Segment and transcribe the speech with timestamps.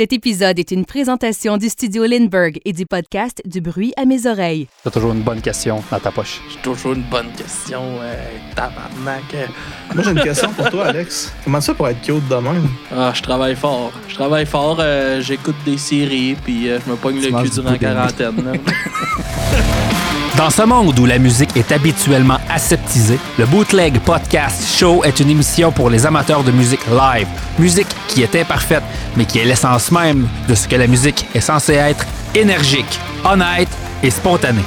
[0.00, 4.26] Cet épisode est une présentation du studio Lindbergh et du podcast Du bruit à mes
[4.26, 4.66] oreilles.
[4.82, 6.40] T'as toujours une bonne question dans ta poche.
[6.48, 8.14] J'ai toujours une bonne question, euh,
[8.56, 9.50] tabarnak.
[9.94, 11.34] Moi, j'ai une question pour toi, Alex.
[11.44, 12.66] Comment ça pour être cute de même?
[12.90, 13.92] Ah, je travaille fort.
[14.08, 17.56] Je travaille fort, euh, j'écoute des séries, puis euh, je me pogne le cul du
[17.56, 18.58] durant la quarantaine.
[20.36, 25.28] Dans ce monde où la musique est habituellement aseptisée, le Bootleg Podcast Show est une
[25.30, 27.26] émission pour les amateurs de musique live.
[27.58, 28.82] Musique qui est imparfaite,
[29.16, 33.68] mais qui est l'essence même de ce que la musique est censée être énergique, honnête
[34.02, 34.64] et spontanée.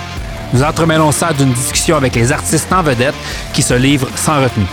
[0.53, 3.15] Nous entremêlons ça d'une discussion avec les artistes en vedette
[3.53, 4.67] qui se livrent sans retenue.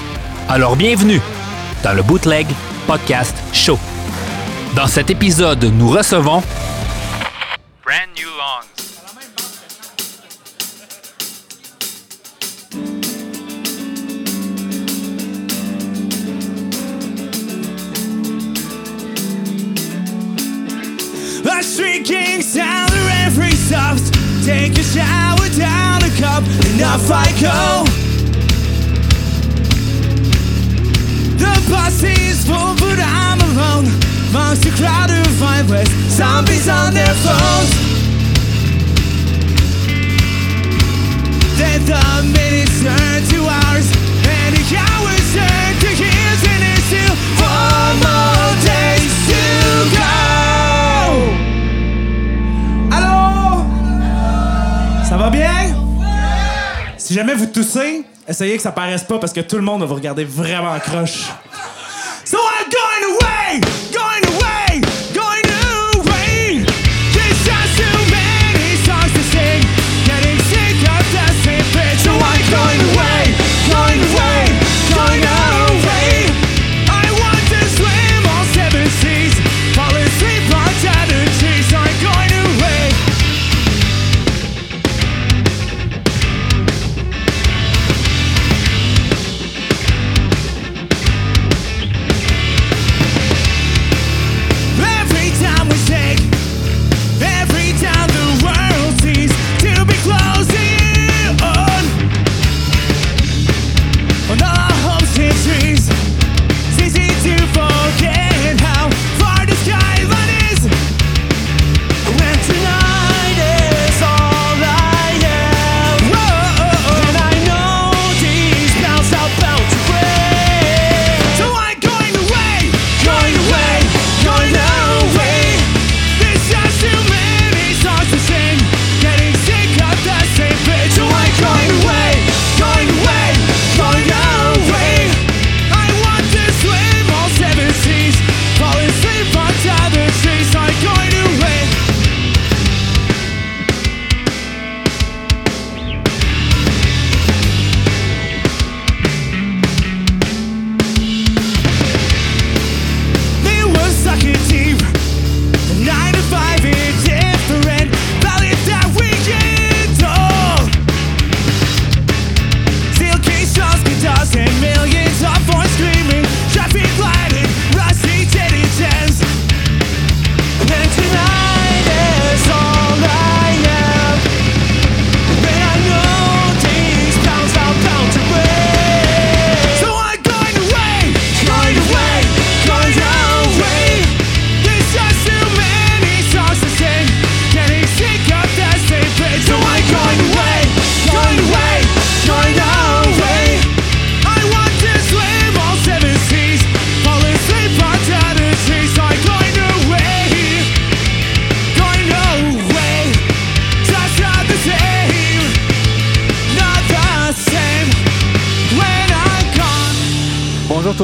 [0.49, 1.21] Alors bienvenue
[1.83, 2.47] dans le Bootleg
[2.87, 3.79] Podcast Show.
[4.75, 6.43] Dans cet épisode, nous recevons
[7.85, 8.29] Brand New
[21.61, 21.79] Longs.
[21.79, 24.15] A shrinking salary soft.
[24.45, 27.85] Take a shower down a cup, and off I go.
[31.37, 33.87] The bus is full, but I'm alone.
[34.31, 37.71] Amongst a crowd of mindless zombies on their phones.
[41.59, 43.91] Then the minutes turn to hours,
[44.27, 48.30] and the hours turn to years, and it's still four more
[57.11, 59.87] Si jamais vous toussez, essayez que ça paraisse pas parce que tout le monde va
[59.87, 61.25] vous regarder vraiment croche.
[62.25, 63.61] So I'm going away,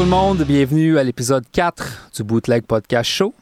[0.07, 3.35] le monde, bienvenue à l'épisode 4 du Bootleg Podcast Show.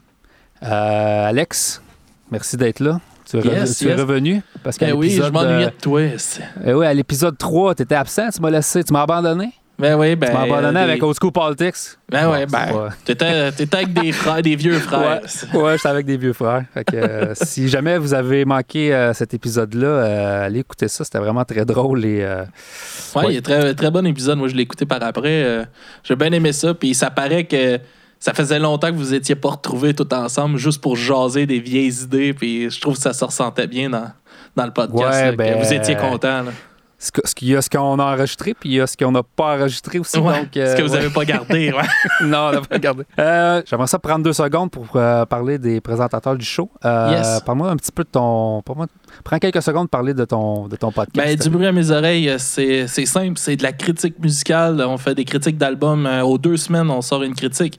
[0.63, 1.83] Euh, Alex,
[2.31, 3.01] merci d'être là.
[3.29, 4.01] Tu es, rev- Yes, tu es yes.
[4.01, 6.01] revenu parce Ben oui, je m'ennuyais euh, de toi.
[6.17, 9.53] c'est- eh oui, à l'épisode 3, tu étais absent, tu m'as laissé, tu m'as abandonné.
[9.77, 10.29] Ben oui, ben.
[10.29, 11.75] tu m'as abandonné euh, avec Old School Politics.
[12.09, 12.67] Ben c'est ben.
[12.73, 15.21] pas- T'étais t'étais avec des frères, des vieux frères.
[15.53, 16.65] Ouais, ouais j'étais avec des vieux frères.
[16.73, 21.03] Fait que, euh, si jamais vous avez manqué euh, cet épisode-là, euh, allez écouter ça.
[21.03, 22.05] C'était vraiment très drôle.
[22.05, 23.33] Et, Ouais, Ouais.
[23.35, 24.39] il est très, très bon épisode.
[24.39, 25.67] Moi, je l'ai écouté par après.
[26.05, 26.73] J'ai bien aimé ça.
[26.75, 27.79] Puis ça paraît que
[28.21, 32.03] ça faisait longtemps que vous étiez pas retrouvés tout ensemble juste pour jaser des vieilles
[32.05, 32.33] idées.
[32.33, 34.11] Puis je trouve que ça se ressentait bien dans,
[34.57, 35.11] dans le podcast.
[35.13, 36.43] Ouais, là, que ben, vous étiez contents.
[36.43, 36.53] là.
[36.99, 39.23] Ce qu'il y a ce qu'on a enregistré, puis il y a ce qu'on n'a
[39.23, 40.19] pas enregistré aussi.
[40.19, 40.99] Ouais, donc, ce euh, que vous ouais.
[40.99, 41.73] avez pas gardé.
[41.73, 41.83] ouais.
[42.27, 43.05] non, on n'a pas regardé.
[43.19, 46.71] Euh, J'aimerais ça prendre deux secondes pour euh, parler des présentateurs du show.
[46.85, 47.41] Euh, Yes.
[47.45, 48.63] Parle-moi un petit peu de ton.
[48.63, 48.87] parle-moi-
[49.23, 51.27] Prends quelques secondes pour parler de ton, de ton podcast.
[51.29, 53.35] Ben, du bruit à mes oreilles, euh, c'est simple.
[53.39, 54.83] C'est de la critique musicale.
[54.87, 56.07] On fait des critiques d'albums.
[56.07, 57.79] Euh, Aux deux semaines, on sort une critique.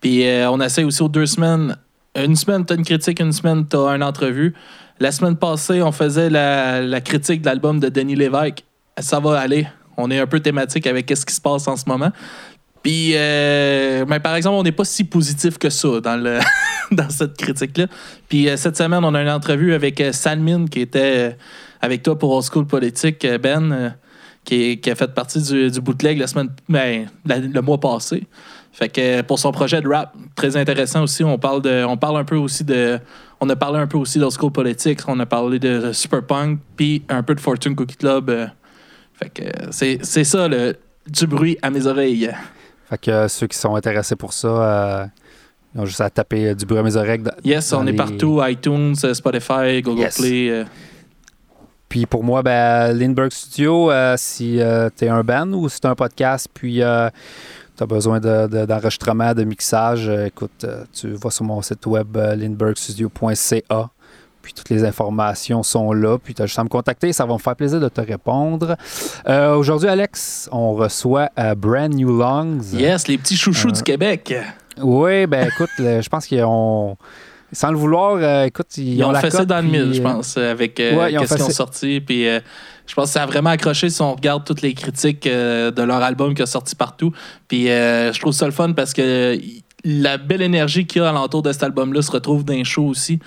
[0.00, 1.76] Puis euh, on essaie aussi aux deux semaines.
[2.16, 3.20] Une semaine, t'as une critique.
[3.20, 4.54] Une semaine, t'as une entrevue.
[5.00, 8.64] La semaine passée, on faisait la, critique de l'album de Denis Lévesque.
[8.98, 9.66] Ça va aller.
[9.96, 12.10] On est un peu thématique avec ce qui se passe en ce moment.
[12.82, 16.40] Puis, euh, par exemple, on n'est pas si positif que ça dans, le,
[16.90, 17.86] dans cette critique-là.
[18.28, 21.36] Puis, euh, cette semaine, on a une entrevue avec euh, Salmin, qui était
[21.80, 23.94] avec toi pour Old School Politique, Ben,
[24.44, 28.26] qui, a fait partie du, du bootleg la semaine, ben, le mois passé.
[28.72, 31.22] Fait que pour son projet de rap, très intéressant aussi.
[31.22, 32.98] On parle de, on parle un peu aussi de,
[33.44, 35.00] on a parlé un peu aussi d'Old School Politics.
[35.08, 38.30] On a parlé de Superpunk, puis un peu de Fortune Cookie Club.
[38.30, 38.46] euh.
[39.14, 40.76] fait que euh, c'est, c'est ça le
[41.08, 42.30] du bruit à mes oreilles.
[42.88, 45.06] Fait que euh, ceux qui sont intéressés pour ça, euh,
[45.74, 47.22] ils ont juste à taper euh, du bruit à mes oreilles.
[47.44, 50.16] Yes, on est partout, iTunes, euh, Spotify, Google Yes.
[50.20, 50.50] Play.
[50.50, 50.64] euh.
[51.88, 54.60] Puis pour moi, ben, Lindbergh Studio, euh, si
[54.96, 56.80] tu es un band ou si tu un podcast, puis
[57.86, 61.60] tu as besoin de- de- d'enregistrement, de, mixage, euh, écoute, euh, tu vas sur mon
[61.62, 63.90] site web euh, lindberghstudio.ca.
[64.40, 66.18] Puis toutes les informations sont là.
[66.18, 67.12] Puis tu as juste à me contacter.
[67.12, 68.76] Ça va me faire plaisir de te répondre.
[69.28, 72.60] Euh, Aujourd'hui, Alex, on reçoit euh, Brand New Lungs.
[72.72, 74.34] Yes, les petits chouchous Euh, du Québec.
[74.80, 76.96] Oui, ben écoute, je pense qu'ils ont.
[77.54, 80.38] Sans le vouloir, écoute, ils, Ils ont la fait ça dans le mille, je pense,
[80.38, 82.00] avec ouais, qu'est-ce qu'ils ont sorti.
[82.00, 82.26] Puis
[82.86, 85.82] je pense que ça a vraiment accroché si on regarde toutes les critiques euh, de
[85.82, 87.12] leur album qui a sorti partout.
[87.48, 89.38] Puis euh, je trouve ça le fun parce que
[89.84, 92.86] la belle énergie qu'il y a alentour de cet album-là se retrouve dans les shows
[92.86, 93.18] aussi.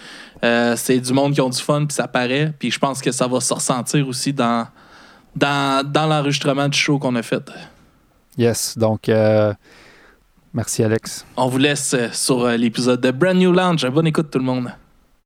[0.43, 2.53] Euh, c'est du monde qui ont du fun, puis ça paraît.
[2.57, 4.67] Puis je pense que ça va se ressentir aussi dans,
[5.35, 7.51] dans, dans l'enregistrement du show qu'on a fait.
[8.37, 9.53] Yes, donc euh,
[10.53, 11.25] merci Alex.
[11.37, 13.85] On vous laisse sur l'épisode de Brand New Lounge.
[13.87, 14.71] Bonne écoute tout le monde.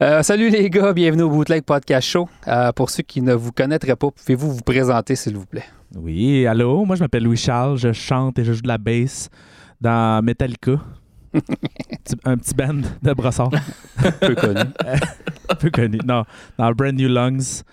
[0.02, 2.30] Euh, salut les gars, bienvenue au Bootleg Podcast Show.
[2.48, 5.66] Euh, pour ceux qui ne vous connaîtraient pas, pouvez-vous vous présenter s'il vous plaît?
[5.94, 9.30] Oui, allô, moi je m'appelle Louis-Charles, je chante et je joue de la bass
[9.82, 10.80] dans Metallica.
[12.24, 13.52] Un petit band de brossard,
[14.22, 14.62] Peu connu.
[15.60, 16.00] peu connu.
[16.06, 16.24] Non,
[16.58, 17.64] dans Brand New Lungs.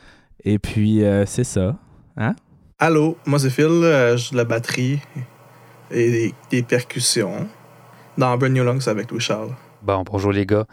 [0.42, 1.76] Et puis, euh, c'est ça.
[2.80, 4.98] Allô, moi c'est Phil, euh, je joue de la batterie
[5.92, 7.46] et des, des percussions
[8.18, 9.52] dans Brand New Lungs avec Louis Charles.
[9.86, 10.64] Bon, bonjour les gars.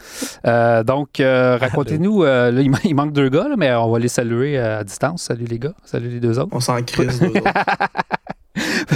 [0.47, 3.91] Euh, donc, euh, racontez-nous, euh, là, il, man- il manque deux gars, là, mais on
[3.91, 5.21] va les saluer à distance.
[5.23, 6.49] Salut les gars, salut les deux autres.
[6.51, 7.41] On s'en crise deux autres.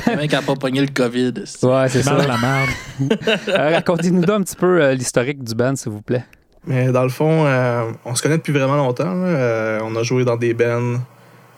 [0.07, 1.33] Le mec a pas pogné le COVID.
[1.63, 2.13] Ouais, c'est ça.
[2.15, 2.69] mal la merde.
[3.49, 6.25] Euh, Racontez-nous donc un petit peu euh, l'historique du band, s'il vous plaît.
[6.65, 9.05] Mais dans le fond, euh, on se connaît depuis vraiment longtemps.
[9.07, 10.95] Euh, on a joué dans des bands.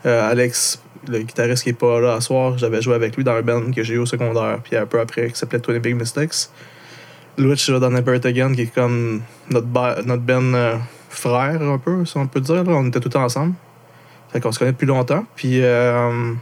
[0.05, 3.33] Euh, Alex, le guitariste qui est pas là à soir, j'avais joué avec lui dans
[3.33, 5.95] un band que j'ai eu au secondaire, puis un peu après, qui s'appelait 20 Big
[5.95, 6.49] Mistakes.
[7.39, 9.67] Joue dans Never Again, qui est comme notre,
[10.05, 10.75] notre band euh,
[11.09, 12.63] frère, un peu, si on peut dire.
[12.67, 13.53] On était tout le temps ensemble.
[14.29, 15.25] Fait qu'on se connaît depuis longtemps.
[15.35, 16.33] Puis euh,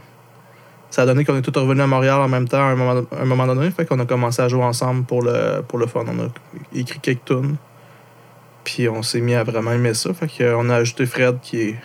[0.90, 3.02] ça a donné qu'on est tous revenus à Montréal en même temps à un moment,
[3.16, 3.70] un moment donné.
[3.70, 6.04] Fait qu'on a commencé à jouer ensemble pour le, pour le fun.
[6.06, 6.28] On a
[6.74, 7.56] écrit quelques tunes.
[8.64, 10.12] Puis on s'est mis à vraiment aimer ça.
[10.12, 11.76] Fait qu'on a ajouté Fred qui est.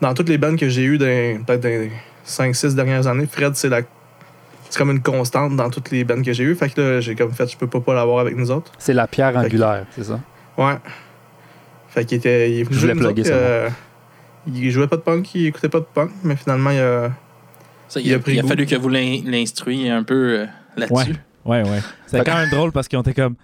[0.00, 1.90] Dans toutes les bandes que j'ai eues peut-être dans les
[2.26, 3.82] 5-6 dernières années, Fred c'est la.
[4.70, 6.54] C'est comme une constante dans toutes les bandes que j'ai eues.
[6.54, 8.72] Fait que là, j'ai comme fait, je peux pas, pas l'avoir avec nous autres.
[8.78, 10.20] C'est la pierre Fait que- angulaire, c'est ça?
[10.56, 10.76] Ouais.
[11.88, 12.50] Fait qu'il était.
[12.52, 13.68] Il Je voulais plugger ça, euh,
[14.46, 17.10] il jouait pas de punk, il écoutait pas de punk, mais finalement, il a.
[17.88, 18.48] Ça, il, Il a, a pris il a goût.
[18.48, 20.46] fallu que vous l'in- l'instruiez un peu euh,
[20.76, 21.16] là-dessus.
[21.44, 21.80] Ouais, ouais.
[22.12, 23.34] Que- quand même drôle parce qu'on était comme.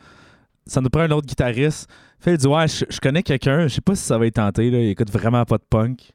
[0.69, 1.89] Ça nous prend un autre guitariste.
[2.21, 4.35] Fait il dit Ouais, je, je connais quelqu'un, je sais pas si ça va être
[4.35, 4.79] tenté, là.
[4.79, 6.13] il écoute vraiment pas de punk.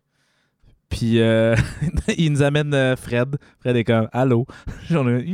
[0.91, 1.55] Puis euh,
[2.17, 3.37] il nous amène euh, Fred.
[3.59, 4.45] Fred est comme Allô?
[4.89, 5.25] J'en ai.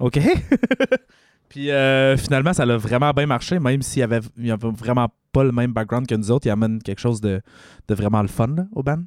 [0.00, 0.18] OK.
[1.48, 5.44] Puis euh, finalement, ça a vraiment bien marché, même s'il avait, il avait vraiment pas
[5.44, 6.46] le même background que nous autres.
[6.46, 7.40] Il amène quelque chose de,
[7.88, 9.02] de vraiment le fun là, au band.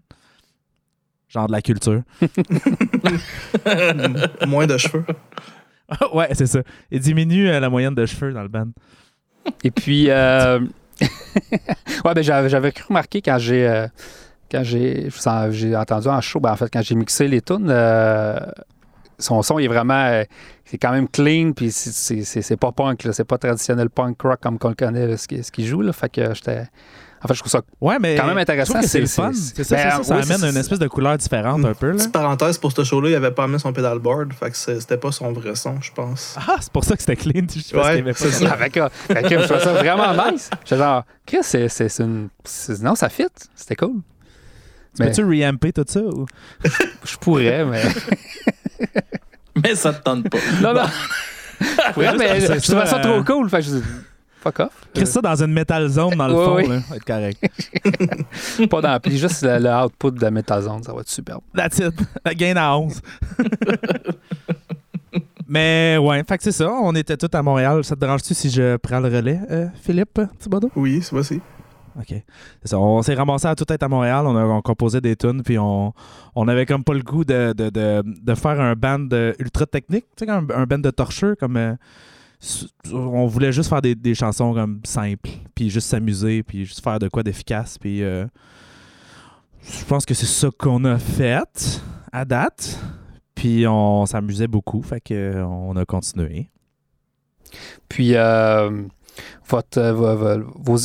[1.29, 2.03] Genre de la culture.
[4.47, 5.05] moins de cheveux.
[6.13, 6.61] ouais, c'est ça.
[6.91, 8.69] Il diminue euh, la moyenne de cheveux dans le band.
[9.63, 10.59] Et puis, euh,
[12.05, 13.87] ouais, ben, j'avais, j'avais cru remarquer quand j'ai, euh,
[14.53, 18.37] quand j'ai, entendu en show, ben, en fait, quand j'ai mixé les tunes, euh,
[19.19, 20.23] son son il est vraiment, euh,
[20.65, 24.57] c'est quand même clean, puis c'est, pas punk, là, c'est pas traditionnel punk rock comme
[24.59, 26.63] qu'on le connaît, là, ce, qui- ce qu'il joue, là, fait que j'étais,
[27.23, 28.15] en fait, je trouve ça Ouais, mais.
[28.15, 28.81] quand même intéressant.
[28.81, 29.31] c'est le fun.
[29.33, 31.87] c'est- ça, ben, c'est ça, ça oui, amène une espèce de couleur différente un peu.
[31.91, 31.93] Là.
[31.95, 35.11] Petite parenthèse pour ce show-là, il avait pas amené son pedalboard, fait que c'était pas
[35.13, 36.35] son vrai son, je pense.
[36.37, 37.45] Ah, c'est pour ça que c'était clean.
[37.55, 38.57] Je sais Ouais, pas c'est ça.
[38.57, 40.49] fait que je trouve ça vraiment nice.
[40.65, 42.27] J'étais genre, Chris, c'est, une.
[42.43, 43.23] c'est- non, ça fit.
[43.55, 44.01] C'était cool.
[44.99, 46.01] Mais Peux-tu reamper tout ça?
[46.01, 46.25] Ou?
[47.03, 47.81] je pourrais, mais.
[49.63, 50.37] Mais ça te tente pas.
[50.61, 50.85] non, non.
[51.61, 53.49] Je pourrais, mais je trouvais ça, ça trop euh, cool.
[53.49, 53.83] Fait que je dis,
[54.41, 54.69] fuck off.
[54.93, 56.67] Crée ça dans une metal zone dans le Ouais, fond, ouais.
[56.67, 56.81] là.
[56.81, 58.69] Ça va être correct.
[58.69, 61.41] Pas d'ampli, juste le, le output de la Metal Zone, ça va être superbe.
[61.55, 61.93] That's it.
[62.25, 62.99] La gain à 11.
[65.47, 66.69] Mais ouais, fait que c'est ça.
[66.69, 67.83] On était tous à Montréal.
[67.83, 70.71] Ça te dérange-tu si je prends le relais, euh, Philippe Thibodeau?
[70.75, 71.39] Oui, c'est voici.
[71.99, 72.13] OK.
[72.73, 74.25] On s'est ramassé à tout être à Montréal.
[74.27, 75.93] On, a, on composait des tunes, puis on,
[76.35, 79.07] on avait comme pas le goût de, de, de, de faire un band
[79.39, 81.57] ultra technique, tu sais, un, un band de torcheux, comme.
[81.57, 81.75] euh,
[82.91, 86.99] on voulait juste faire des, des chansons comme simples, puis juste s'amuser, puis juste faire
[86.99, 88.03] de quoi d'efficace, puis.
[88.03, 88.25] euh,
[89.61, 91.39] je pense que c'est ça qu'on a fait
[92.11, 92.79] à date.
[93.35, 96.49] Puis on s'amusait beaucoup, fait que euh, on a continué.
[97.89, 98.83] Puis, euh,
[99.49, 100.39] votre, euh,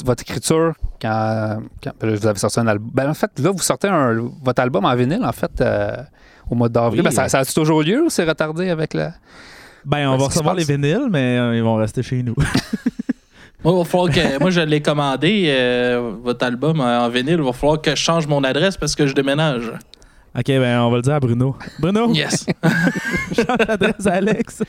[0.05, 2.91] votre écriture, quand, quand- ben vous avez sorti un album.
[2.93, 5.97] Ben, en fait, là, vous sortez un- votre album en vinyle, en fait, euh,
[6.51, 7.01] au mois d'avril.
[7.01, 7.05] Oui.
[7.05, 9.09] Ben, ça, ça a-tu toujours lieu ou c'est retardé avec le.
[9.85, 12.35] Ben, on va recevoir les vinyles, mais euh, ils vont rester chez nous.
[13.65, 17.39] Moi, il va falloir que, moi, je l'ai commandé, euh, votre album en vinyle.
[17.39, 19.73] Il va falloir que je change mon adresse parce que je déménage.
[20.39, 21.57] Ok, ben on va le dire à Bruno.
[21.79, 22.47] Bruno, Yes.
[23.35, 24.63] change l'adresse à Alex.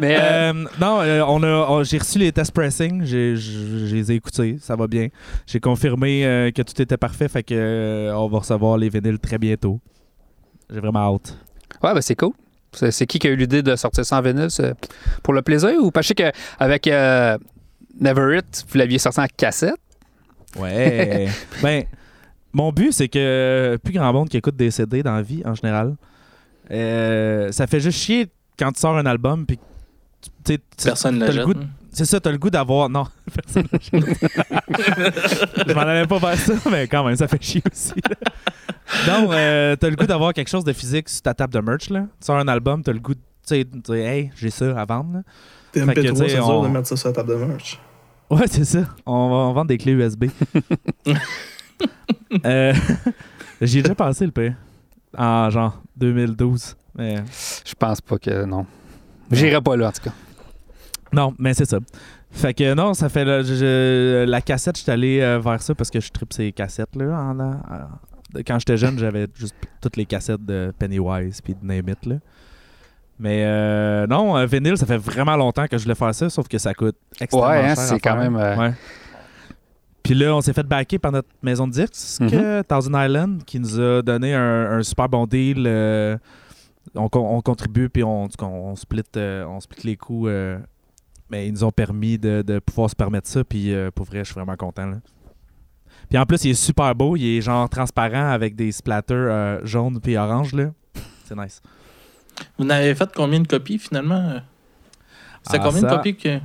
[0.00, 4.12] Mais, euh, Euh, non, euh, on a, on- j'ai reçu les test pressing, j'ai, les
[4.12, 5.08] ai écoutés, ça va bien.
[5.46, 9.18] J'ai confirmé euh, que tout était parfait, fait que euh, on va recevoir les vinyles
[9.18, 9.80] très bientôt.
[10.70, 11.36] J'ai vraiment hâte.
[11.82, 12.32] ouais, ben, c'est cool.
[12.72, 14.48] C'est, qui qui a eu l'idée de sortir ça en vinyle?
[15.22, 15.90] Pour le plaisir ou?
[15.90, 19.74] Que je sais qu'avec Never It, vous l'aviez sorti en cassette?
[20.58, 21.28] Ouais.
[21.62, 21.84] ben,
[22.58, 25.54] mon but, c'est que plus grand monde qui écoute des CD dans la vie, en
[25.54, 25.94] général,
[26.70, 28.26] euh, ça fait juste chier
[28.58, 29.58] quand tu sors un album, puis
[30.44, 31.54] tu Personne ne t'as la le goût
[31.92, 32.88] C'est ça, t'as le goût d'avoir.
[32.88, 33.68] Non, personne.
[33.92, 37.92] Je m'en avais pas faire ça, mais quand même, ça fait chier aussi.
[39.06, 41.88] non, euh, t'as le goût d'avoir quelque chose de physique sur ta table de merch.
[41.90, 42.00] Là.
[42.20, 45.12] Tu sors un album, t'as le goût de tu sais, hey, j'ai ça à vendre.
[45.14, 45.20] là.
[45.72, 47.30] T'es Fait que, MP3, tu sais, c'est dur on- de mettre ça sur la table
[47.30, 47.78] de merch.
[48.30, 48.80] Ouais, c'est ça.
[49.06, 50.26] On va on vend des clés USB.
[52.44, 52.72] euh,
[53.60, 54.54] J'y ai déjà passé le pire.
[55.16, 56.76] En genre 2012.
[56.96, 57.16] Mais...
[57.64, 58.44] Je pense pas que.
[58.44, 58.66] Non.
[59.30, 60.12] J'irai pas là, en tout cas.
[61.12, 61.78] Non, mais c'est ça.
[62.30, 65.62] Fait que non, ça fait le- je- je- la cassette, je suis allé euh, vers
[65.62, 67.06] ça parce que je tripe ces cassettes là.
[67.18, 71.88] en- en- quand j'étais jeune, j'avais juste toutes les cassettes de Pennywise puis de Name
[71.88, 72.16] It, là.
[73.18, 76.46] Mais euh, non, un vinyle, ça fait vraiment longtemps que je voulais faire ça, sauf
[76.46, 77.84] que ça coûte extrêmement Ouais, hein, cher.
[77.84, 78.72] c'est quand même, euh, Ouais.
[80.08, 82.30] Puis là, on s'est fait backer par notre maison de disques, Mhm.
[82.30, 85.64] que Thousand Island, qui nous a donné un, un super bon deal.
[85.66, 86.16] euh,
[86.94, 90.28] on, con- on contribue, puis on, on, on split, euh, on split les coûts.
[90.28, 90.58] euh,
[91.30, 93.44] mais ils nous ont permis de, de pouvoir se permettre ça.
[93.44, 94.86] Puis euh, pour vrai, je suis vraiment content.
[94.86, 94.96] Là.
[96.08, 97.16] Puis en plus, il est super beau.
[97.16, 100.54] Il est genre transparent avec des splatters euh, jaunes puis orange.
[100.54, 100.70] là.
[101.26, 101.60] C'est nice.
[102.58, 104.40] Vous n'avez fait combien de copies finalement?
[105.42, 106.38] C'est Ah, combien de copies que,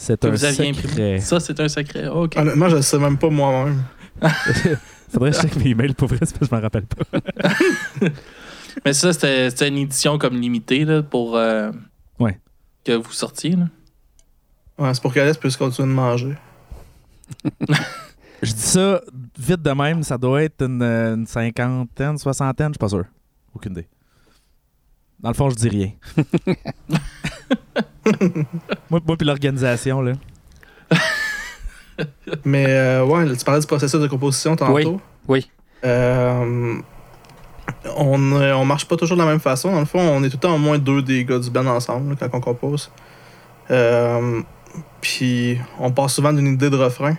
[0.00, 1.18] C'est un vous aviez secret.
[1.20, 2.04] Ça, c'est un secret.
[2.06, 2.36] Ah, OK.
[2.36, 3.82] Honnêtement, je le sais même pas moi-même.
[5.12, 7.18] Faudrait que je check mes emails pour vrai, c'est parce que je m'en rappelle pas.
[8.84, 11.72] Mais ça, c'était c'était une édition comme limitée là, pour euh,
[12.20, 12.38] Ouais.
[12.84, 13.56] que vous sortiez.
[13.56, 13.68] Là.
[14.78, 16.34] Ouais, c'est pour qu'Alice puisse continuer de manger.
[18.42, 19.00] Je dis ça
[19.36, 23.04] vite de même, ça doit être une, une cinquantaine, soixantaine, je suis pas sûr.
[23.52, 23.88] Aucune idée.
[25.18, 25.90] Dans le fond, je dis rien.
[28.90, 30.12] moi, moi puis l'organisation, là.
[32.44, 34.74] Mais euh, ouais, tu parlais du processus de composition tantôt.
[34.74, 34.86] Oui,
[35.26, 35.50] oui.
[35.84, 36.80] Euh,
[37.96, 39.72] on, on marche pas toujours de la même façon.
[39.72, 41.66] Dans le fond, on est tout le temps au moins deux des gars du band
[41.66, 42.90] ensemble là, quand on compose.
[43.70, 44.40] Euh,
[45.00, 47.14] Puis on part souvent d'une idée de refrain.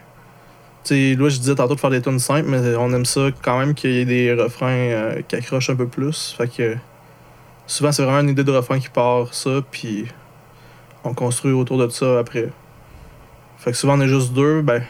[0.84, 3.30] Tu sais, là, je disais tantôt de faire des tunes simples, mais on aime ça
[3.42, 6.34] quand même qu'il y ait des refrains euh, qui accrochent un peu plus.
[6.38, 6.78] Fait que
[7.68, 10.06] souvent, c'est vraiment une idée de refrain qui part ça, puis
[11.04, 12.50] on construit autour de ça après.
[13.58, 14.62] Fait que souvent, on est juste deux.
[14.62, 14.84] Ben,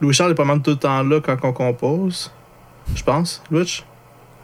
[0.00, 2.30] Louis-Charles est pas mal tout le temps là quand on compose.
[2.94, 3.84] Je pense, Louis?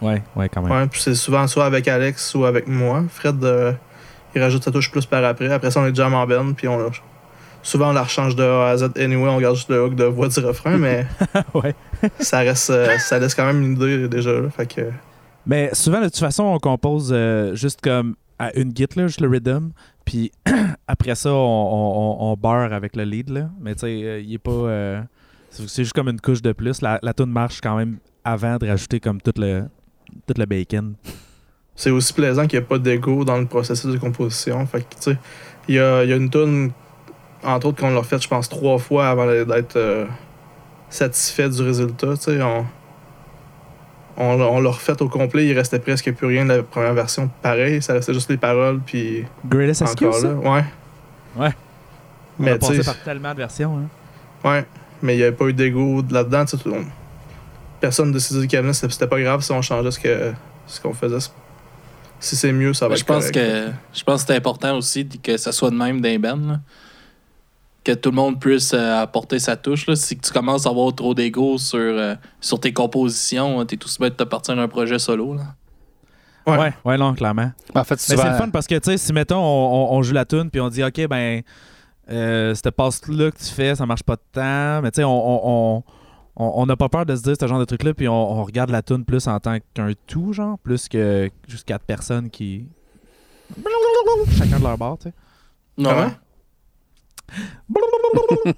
[0.01, 0.71] Ouais, ouais, quand même.
[0.73, 3.03] Ouais, puis c'est souvent soit avec Alex ou avec moi.
[3.11, 3.73] Fred, euh,
[4.35, 5.51] il rajoute sa touche plus par après.
[5.53, 6.91] Après ça, on est jam en band, puis on la-
[7.63, 10.05] souvent on la rechange de A à Z anyway, on garde juste le hook de
[10.05, 11.05] voix du refrain, mais
[11.55, 11.75] ouais.
[12.21, 14.33] ça reste euh, ça laisse quand même une idée déjà.
[14.33, 14.83] Là, fait que
[15.45, 19.21] Mais souvent, de toute façon, on compose euh, juste comme à une git, là, juste
[19.21, 19.71] le rhythm.
[20.05, 20.33] Puis
[20.87, 23.51] après ça, on, on, on, beurre avec le lead, là.
[23.61, 24.51] Mais tu sais, euh, il est pas.
[24.51, 25.03] euh,
[25.51, 26.81] c'est juste comme une couche de plus.
[26.83, 29.65] La, la tune marche quand même avant de rajouter comme tout le,
[30.27, 30.95] tout le bacon.
[31.75, 34.65] c'est aussi plaisant qu'il n'y ait pas d'ego dans le processus de composition.
[34.67, 35.19] Fait que, tu sais,
[35.69, 36.73] il y a, y a une tune,
[37.43, 40.07] entre autres, qu'on l'a refait, je pense, trois fois avant d'être euh,
[40.91, 42.17] satisfait du résultat.
[42.17, 42.43] Tu sais,
[44.19, 45.47] on, on l'a refait au complet.
[45.47, 47.31] Il restait presque plus rien de la première version.
[47.43, 48.81] Pareil, ça restait juste les paroles.
[48.85, 50.31] Puis Greatest encore Excuse, là.
[50.43, 50.49] ça?
[50.51, 50.65] Ouais.
[51.37, 51.53] Ouais.
[52.39, 53.79] On Mais a passé par tellement de versions.
[53.79, 54.49] Hein.
[54.49, 54.65] Ouais.
[55.03, 56.45] Mais il n'y avait pas eu d'ego là-dedans.
[56.67, 56.85] on-
[57.81, 60.33] Personne de ces cabinets, c'était c'était pas grave si on changeait ce que
[60.67, 61.19] ce qu'on faisait.
[62.19, 63.35] Si c'est mieux, ça va Mais être je pense correct.
[63.35, 66.59] que je pense que c'est important aussi que ça soit de même d'un band.
[67.89, 69.87] Que tout le monde puisse euh, apporter sa touche.
[69.87, 69.97] Là.
[69.97, 74.11] Si tu commences à avoir trop d'ego sur, euh, sur tes compositions, t'es tout bien
[74.11, 75.33] de te partir d'un projet solo.
[75.33, 75.43] Là.
[76.47, 76.59] Ouais.
[76.59, 76.73] Ouais.
[76.85, 77.51] ouais, non, clairement.
[77.75, 80.03] En fait, Mais c'est le fun parce que, tu sais, si mettons, on, on- on
[80.03, 81.41] joue la tune puis on dit, OK, ben,
[82.11, 84.83] euh, cette passe-là que tu fais, ça marche pas de temps.
[84.83, 85.11] Mais tu sais, on.
[85.11, 85.41] on,
[85.77, 85.83] on
[86.41, 88.45] on on n'a pas peur de se dire ce genre de truc-là, puis on, on
[88.45, 92.67] regarde la tune plus en tant qu'un tout, genre, plus que juste quatre personnes qui.
[94.37, 95.15] Chacun de leur bord, tu sais.
[95.79, 96.11] Non, Comment?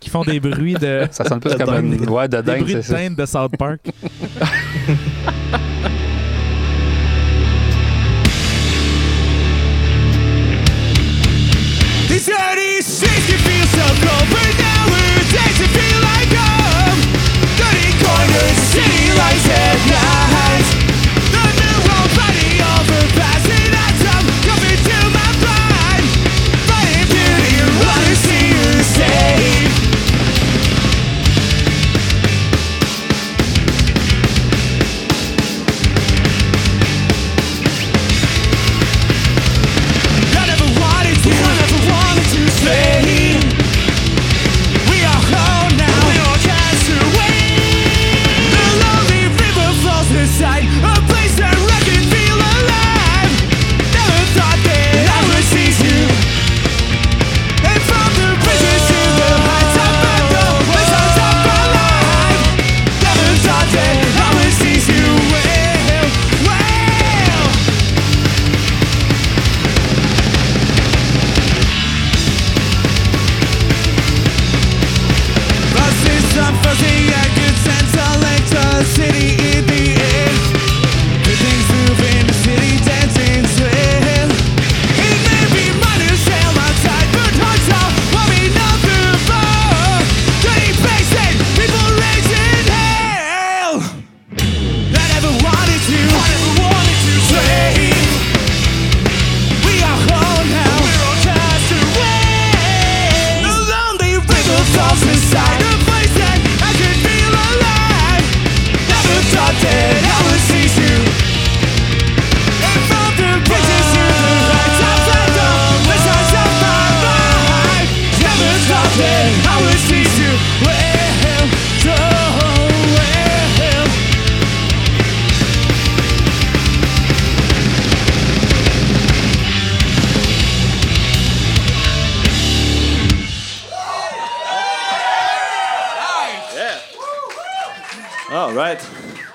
[0.00, 1.06] Qui font des bruits de.
[1.10, 1.96] Ça sonne plus De comme une.
[1.96, 2.10] dingue.
[2.10, 3.80] Ouais, de Des dingue, bruits de dinde de South Park.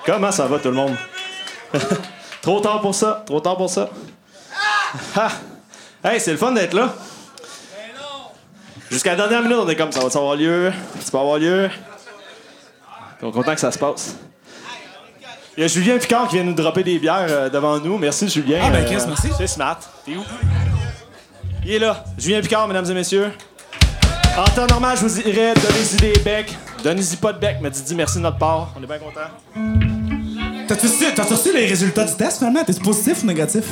[0.04, 0.96] Comment ça va tout le monde?
[2.42, 3.90] trop tard pour ça, trop tard pour ça.
[5.14, 5.30] Ah!
[6.02, 6.92] Hey, c'est le fun d'être là.
[8.90, 11.70] Jusqu'à la dernière minute, on est comme ça va avoir lieu, ça va avoir lieu?
[13.22, 14.16] On est content que ça se passe.
[15.56, 17.98] Il y a Julien Picard qui vient nous dropper des bières euh, devant nous.
[17.98, 18.60] Merci Julien.
[18.64, 19.28] Ah, ben, Chris, merci.
[19.36, 19.78] C'est smart.
[20.04, 20.24] T'es où?
[21.64, 22.02] Il est là.
[22.16, 23.30] Julien Picard, mesdames et messieurs.
[24.36, 26.56] En temps normal, je vous dirais donnez-y des becs.
[26.82, 28.72] Donnez-y pas de bec, mais dis merci de notre part.
[28.78, 29.20] On est bien contents.
[30.66, 30.86] T'as-tu
[31.34, 32.64] reçu, les résultats du test finalement?
[32.64, 33.64] T'es positif ou négatif?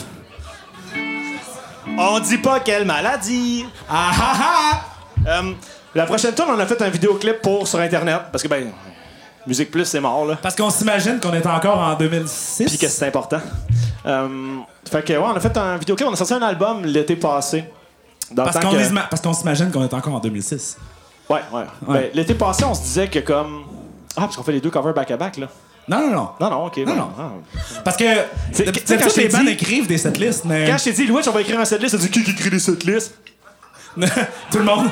[1.99, 3.65] On dit pas quelle maladie.
[3.89, 4.81] Ah ah ah!
[5.27, 5.53] Euh,
[5.95, 8.21] la prochaine tour, on a fait un vidéoclip pour sur Internet.
[8.31, 8.71] Parce que, ben,
[9.47, 10.37] Musique Plus, c'est mort, là.
[10.41, 12.67] Parce qu'on s'imagine qu'on est encore en 2006.
[12.69, 13.41] Puis que c'est important.
[14.07, 14.59] Euh,
[14.91, 16.09] fait que, ouais, on a fait un vidéoclip.
[16.09, 17.65] On a sorti un album l'été passé.
[18.31, 20.77] Dans le Parce temps qu'on que- est- parce qu'on s'imagine qu'on est encore en 2006.
[21.29, 21.61] Ouais, ouais.
[21.61, 22.01] Ouais.
[22.01, 23.65] Ben, l'été passé, on se disait que comme.
[24.17, 25.49] Ah, parce qu'on fait les deux covers back-à-back, là.
[25.89, 26.29] Non, non, non.
[26.41, 26.77] Non, non, ok.
[26.79, 26.97] Non, ouais.
[26.99, 27.11] non.
[27.19, 27.31] Ah.
[27.85, 28.05] Parce que
[28.55, 31.31] tu sais, quand les bandes écrivent des setlists, mais Quand je t'ai dit, Louis, on
[31.31, 33.15] va écrire un setlist, ça dit qui qui écrit des setlists?
[34.51, 34.91] tout le monde.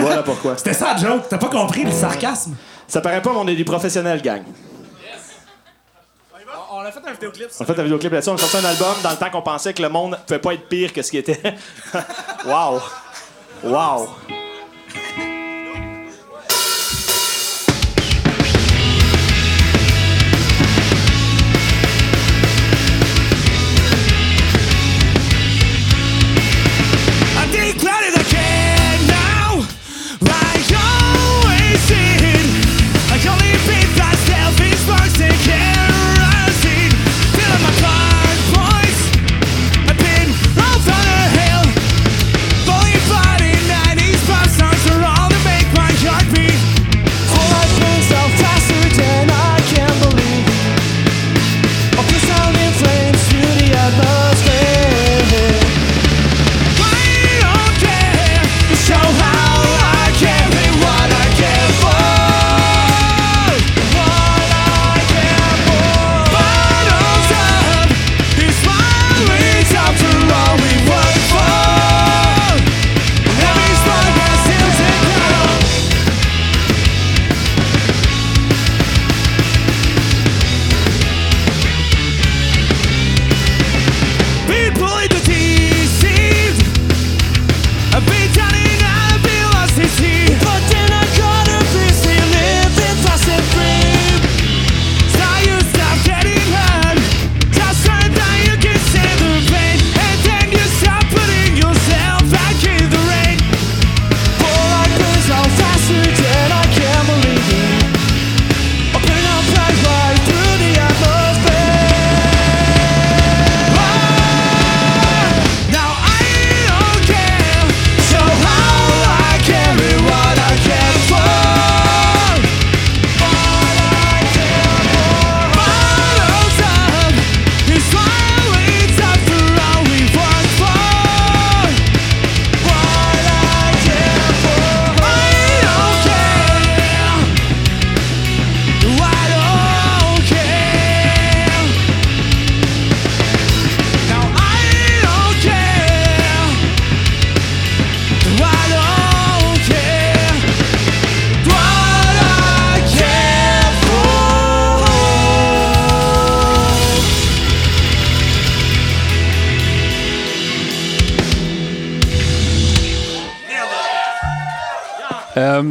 [0.00, 0.56] Voilà pourquoi.
[0.56, 1.24] C'était ça, la joke.
[1.28, 2.56] T'as pas compris le sarcasme?
[2.88, 4.42] Ça paraît pas, mais on est des professionnels, gang.
[6.72, 7.48] On a fait un vidéoclip.
[7.58, 8.30] On a fait un vidéoclip là-dessus.
[8.30, 10.54] On a sorti un album dans le temps qu'on pensait que le monde pouvait pas
[10.54, 11.40] être pire que ce qui était.
[12.46, 12.80] wow!
[13.62, 14.08] Wow!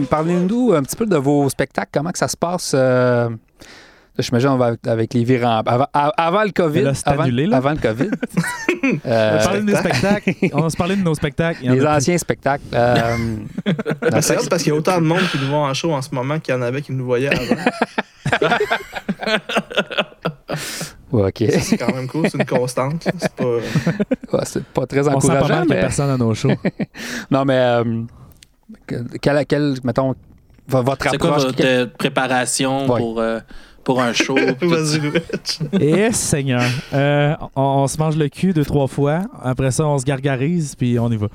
[0.10, 1.90] Parlez-nous un petit peu de vos spectacles.
[1.94, 2.72] Comment que ça se passe?
[2.76, 3.30] euh,
[4.18, 5.62] J'imagine on va avec- les virants.
[5.66, 6.82] Avant, av- avant le COVID.
[6.82, 7.56] Là, avant, annulé, là.
[7.58, 8.10] avant le COVID.
[8.84, 10.34] On Euh, va parler de nos spectacles.
[10.54, 11.62] On va se parler de nos spectacles.
[11.64, 11.88] Les plus.
[11.88, 12.64] anciens spectacles.
[12.74, 13.16] Euh,
[14.02, 16.02] Ben, c'est parce qu'il y a autant de monde qui nous voit en show en
[16.02, 17.56] ce moment qu'il y en avait qui nous voyaient avant.
[21.12, 21.44] ouais, OK.
[21.52, 23.08] Ça, c'est quand même cool, c'est une constante.
[23.18, 23.44] C'est pas.
[23.46, 25.60] Ouais, c'est pas très On sent pas encourageant.
[25.60, 26.56] y a mais- personne à nos shows.
[27.32, 27.84] Non, mais euh,
[28.90, 30.16] que- quelle, quelle, mettons,
[30.68, 31.44] vo- votre C'est quoi approche?
[31.46, 32.98] votre quelle- euh, préparation Ouais.
[33.00, 33.40] pour, euh,
[33.84, 34.36] pour un show?
[34.62, 35.02] Vas-y.
[35.80, 36.64] Eh, Seigneur.
[36.94, 39.22] Euh, on, on se mange le cul deux, trois fois.
[39.44, 41.28] Après ça, on se gargarise, puis on y va.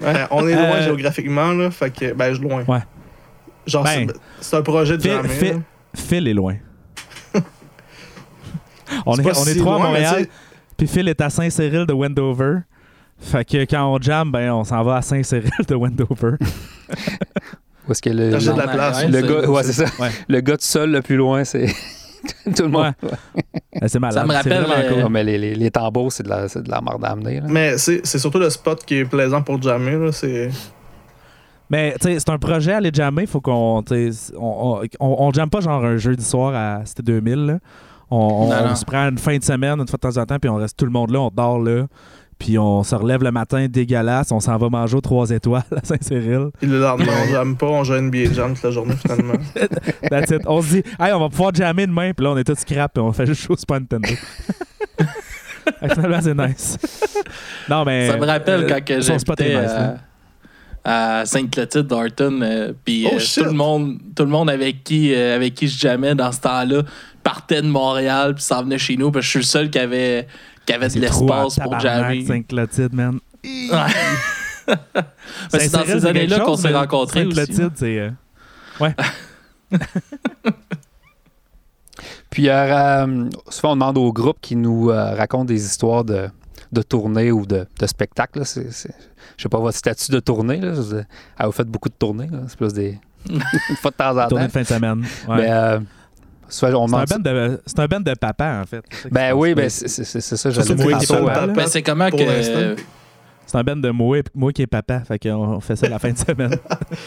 [0.00, 1.70] Ouais, on est loin Euh, géographiquement, là.
[1.70, 2.64] Fait que, ben, je loin.
[2.66, 2.80] Ouais.
[3.66, 5.28] Genre, Ben, c'est- un projet de Phil, jamais.
[5.94, 6.56] Phil- est loin.
[9.06, 10.26] on est, pas on est trois à loin, mais Montréal,
[10.76, 12.58] puis Phil est à Saint-Cyril de Wendover.
[13.20, 16.36] Fait que quand on jam, ben, on s'en va à Saint-Cyril de Wendover.
[17.88, 19.04] Où est-ce que le, de la place.
[19.06, 19.84] le gars, ouais, c'est ça.
[20.02, 20.10] Ouais.
[20.28, 21.66] Le gars tout seul le plus loin, c'est
[22.54, 22.92] tout le monde.
[23.80, 24.14] Eh, C'est malade.
[24.20, 25.02] Ça me rappelle, euh, cool.
[25.02, 27.40] Non, mais les, les, les tambours, c'est de la, c'est de la merde à amener.
[27.40, 27.46] là.
[27.48, 30.12] Mais c'est c'est surtout le spot qui est plaisant pour jammer, là.
[30.12, 30.50] C'est.
[31.70, 33.26] Mais tu sais, c'est un projet à aller jammer.
[33.26, 33.82] Faut qu'on.
[33.90, 33.94] On,
[34.38, 36.82] on, on, on jamme pas genre un jeudi soir à.
[36.84, 37.34] C'était 2000.
[37.46, 37.58] Là.
[38.10, 38.74] On, on- Non, on non.
[38.74, 40.76] se prend une fin de semaine, une fois de temps en temps, puis on reste
[40.78, 41.86] tout le monde là, on dort là.
[42.38, 45.84] Puis on se relève le matin dégueulasse, on s'en va manger aux trois étoiles à
[45.84, 46.50] Saint-Cyril.
[46.62, 49.34] Et le lendemain, on jamme pas, on joue NBA Jam toute la journée, finalement.
[50.10, 50.42] That's it.
[50.46, 52.92] On se dit, hey, on va pouvoir jammer demain, puis là, on est tous scrap,
[52.94, 54.08] puis on fait juste chose Super Nintendo.
[55.80, 56.78] Finalement, c'est nice.
[57.68, 58.08] Non, mais.
[58.08, 59.24] Ça me rappelle euh, quand que nice,
[59.54, 59.96] là.
[60.84, 64.84] à, à Sainte-Clotilde, Darton, euh, puis Oh, euh, tout le monde, tout le monde avec
[64.84, 66.82] qui, euh, avec qui je jammais dans ce temps-là
[67.22, 69.78] partait de Montréal puis s'en venait chez nous parce que je suis le seul qui
[69.78, 70.26] avait,
[70.68, 72.26] qui avait de l'espace pour jammer.
[72.26, 73.18] Saint-Clotilde, man.
[73.44, 73.68] Ouais.
[75.50, 77.36] C'est dans ces années-là qu'on s'est rencontrés aussi.
[77.36, 77.98] Sainte-Clotilde, c'est.
[77.98, 78.10] euh,
[78.80, 78.94] Ouais.
[82.30, 86.28] Puis, euh, euh, souvent, on demande aux groupes qui nous euh, racontent des histoires de,
[86.70, 88.42] de tournées ou de, de spectacles.
[88.44, 90.58] je sais pas votre statut de tournée.
[90.60, 90.74] Là.
[91.38, 92.28] Ah, vous faites beaucoup de tournées.
[92.48, 92.98] C'est plus des.
[93.28, 93.40] une
[93.76, 94.46] fois de temps en Tournée temps.
[94.48, 95.04] de fin de semaine.
[95.26, 95.36] Ouais.
[95.48, 95.78] Mais,
[96.50, 98.82] on c'est, un de, c'est un band de papa, en fait.
[99.10, 101.46] Ben oui, ben, c'est c'est- c'est ça, tantôt, parle hein.
[101.48, 101.52] papa.
[101.56, 102.76] Mais c'est comment que.
[103.46, 105.00] C'est un band de moi, moi qui est papa.
[105.00, 106.54] Fait qu'on fait ça la fin de semaine.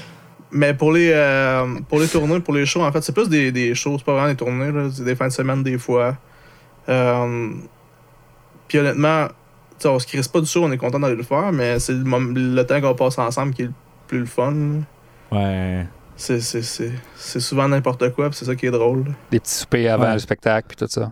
[0.54, 3.52] Mais pour les, euh, pour les tournées, pour les shows, en fait, c'est plus des,
[3.54, 4.90] des shows, c'est pas vraiment des tournées, là.
[4.94, 6.18] C'est des fins de semaine des fois.
[6.90, 7.52] Euh,
[8.68, 9.28] Puis honnêtement,
[9.86, 12.04] on se crisse pas du show, on est content d'aller le faire, mais c'est le,
[12.56, 13.74] le temps qu'on passe ensemble qui est le
[14.08, 14.54] plus le fun.
[15.32, 15.86] Ouais.
[16.22, 19.06] C'est- C'est c'est- c'est souvent n'importe quoi, puis c'est ça qui est drôle.
[19.32, 20.14] Des petits soupers avant Ouais.
[20.14, 21.12] le spectacle, puis tout ça.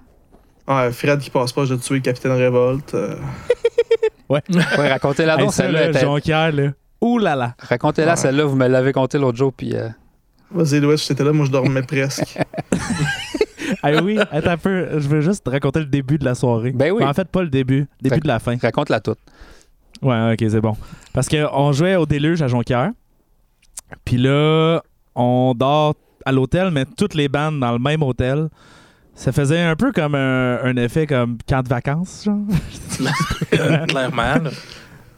[0.67, 2.93] Ouais, Fred qui passe pas, j'ai tué le Capitaine Révolte.
[2.93, 3.15] euh,
[4.29, 4.41] Ouais,
[4.77, 5.79] racontez-la Hey, donc, ça, celle-là.
[5.85, 6.69] là, était- Jonquière, là.
[7.01, 7.55] Ouh là là.
[7.57, 8.17] Racontez-la, Ouais.
[8.17, 8.43] celle-là.
[8.45, 9.75] Vous me l'avez conté l'autre jour, puis.
[9.75, 9.89] euh,
[10.51, 12.37] Vas-y, Louis, j'étais là, moi je dormais presque.
[13.83, 14.99] Ah oui, attends un peu.
[14.99, 16.71] Je veux juste te raconter le début de la soirée.
[16.71, 17.03] Ben oui.
[17.03, 17.87] en fait, pas le début.
[18.01, 18.57] Début de la fin.
[18.59, 19.19] Raconte-la toute.
[20.01, 20.75] Ouais, ok, c'est bon.
[21.13, 22.89] Parce qu'on jouait au déluge à Jonquière.
[24.05, 24.81] Puis là,
[25.19, 28.49] on dort à l'hôtel, mais toutes les bandes dans le même hôtel.
[29.15, 32.39] Ça faisait un peu comme un, un effet comme camp de vacances, genre.
[33.87, 34.43] Clairement.
[34.43, 34.51] là.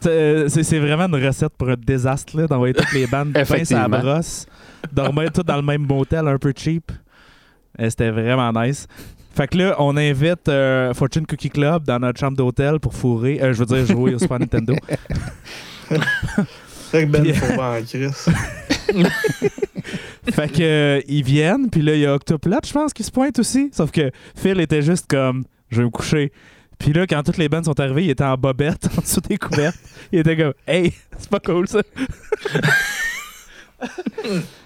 [0.00, 4.00] C'est vraiment une recette pour un désastre, là, d'envoyer toutes les bandes pince à la
[4.00, 4.46] brosse,
[4.92, 6.90] dormir toutes dans le même motel un peu cheap.
[7.80, 8.88] Euh, C'était vraiment nice.
[9.34, 13.40] Fait que là, on invite euh, Fortune Cookie Club dans notre chambre d'hôtel pour fourrer,
[13.40, 14.74] euh, je veux dire jouer au Super Nintendo.
[16.92, 17.26] Fait que Ben,
[17.58, 18.28] en crise.
[20.30, 23.10] fait que euh, ils viennent, puis là, il y a Octoplot, je pense, qui se
[23.10, 23.70] pointe aussi.
[23.72, 26.32] Sauf que Phil était juste comme, je vais me coucher.
[26.78, 29.38] Puis là, quand toutes les bandes sont arrivées, il était en bobette, en dessous des
[29.38, 29.78] couvertes.
[30.12, 31.80] Il était comme, hey, c'est pas cool ça.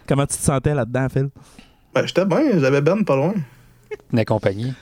[0.08, 1.28] Comment tu te sentais là-dedans, Phil?
[1.94, 3.34] Ben, j'étais bien, j'avais Ben pas loin.
[4.12, 4.74] Une compagnie.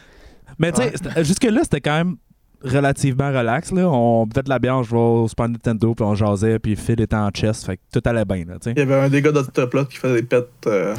[0.59, 2.17] Mais tu sais, jusque-là, c'était quand même
[2.65, 3.71] relativement relax.
[3.73, 3.89] Là.
[3.89, 7.01] On buvait de la bière, on jouait au Super Nintendo, puis on jasait, puis Phil
[7.01, 8.45] était en chest, fait que tout allait bien.
[8.47, 8.55] Là.
[8.67, 10.95] Il y avait un des gars d'Octoplot qui faisait des pets euh,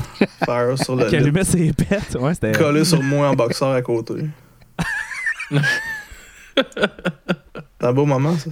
[0.46, 2.16] fire sur le Qui allumait ses pets.
[2.20, 2.52] Ouais, c'était.
[2.54, 4.14] collé sur moi en boxeur à côté.
[7.80, 8.50] C'est un beau moment, ça.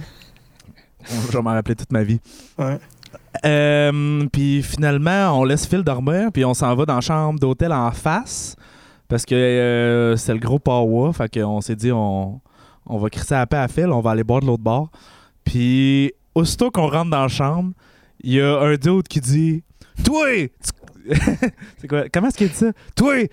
[1.06, 2.20] Je vais m'en rappeler toute ma vie.
[2.58, 2.78] Ouais.
[3.44, 7.72] Euh, puis finalement, on laisse Phil dormir, puis on s'en va dans la chambre d'hôtel
[7.72, 8.56] en face,
[9.08, 11.12] parce que euh, c'est le gros power.
[11.12, 12.40] Fait qu'on s'est dit, on,
[12.86, 14.90] on va crisser la paix à Phil, on va aller boire de l'autre bord.
[15.44, 17.72] Puis aussitôt qu'on rentre dans la chambre,
[18.22, 19.62] il y a un dude qui dit
[20.04, 20.50] Toi, tu-
[21.78, 22.04] c'est quoi?
[22.12, 22.72] Comment est-ce qu'il dit ça?
[22.96, 23.24] Toi,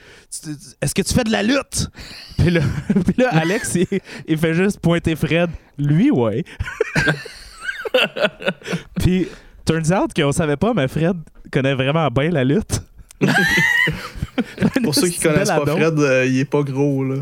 [0.81, 1.87] est-ce que tu fais de la lutte?
[2.37, 2.61] Puis là,
[3.05, 3.87] puis là, Alex, il,
[4.27, 5.49] il fait juste pointer Fred.
[5.77, 6.43] Lui, ouais.
[8.99, 9.27] Puis,
[9.65, 11.17] turns out qu'on savait pas, mais Fred
[11.51, 12.81] connaît vraiment bien la lutte.
[14.83, 15.65] Pour ceux qui connaissent pas.
[15.65, 17.17] Fred, euh, il est pas gros, là.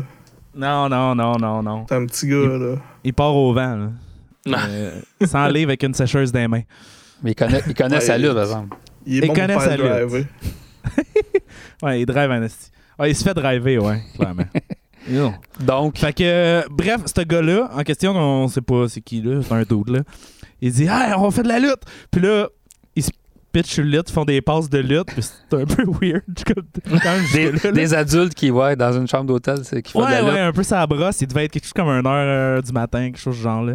[0.54, 1.86] Non, non, non, non, non.
[1.88, 2.76] C'est un petit gars, là.
[3.04, 3.90] Il part au vent, là.
[4.46, 4.58] Non.
[4.68, 6.62] Euh, sans livre avec une sécheuse des mains.
[7.22, 8.76] Mais il connaît, il connaît Ouais, sa il- lutte, par exemple.
[9.06, 10.24] Il est Il bon connaît sa driver.
[11.82, 12.70] Ouais, il drive en esti.
[12.98, 14.44] Ouais, il se fait driver, ouais, clairement.
[15.08, 15.32] Yo.
[15.60, 19.40] Donc, Fait que, euh, bref, ce gars-là, en question, on sait pas c'est qui, là,
[19.42, 20.00] c'est un dude, là.
[20.60, 21.82] Il dit, hey, on fait de la lutte.
[22.10, 22.48] Puis là,
[23.52, 25.06] pitchent sur lutte, font des passes de lutte.
[25.06, 26.22] Puis c'est un peu weird.
[26.44, 26.54] quand
[27.34, 27.72] des, jusque-là, là.
[27.72, 30.32] des adultes qui, ouais, dans une chambre d'hôtel, c'est qui font de Ouais, la lutte.
[30.32, 31.20] ouais, un peu ça brosse.
[31.20, 33.62] Il devait être quelque chose comme 1 heure euh, du matin, quelque chose du genre
[33.62, 33.74] là.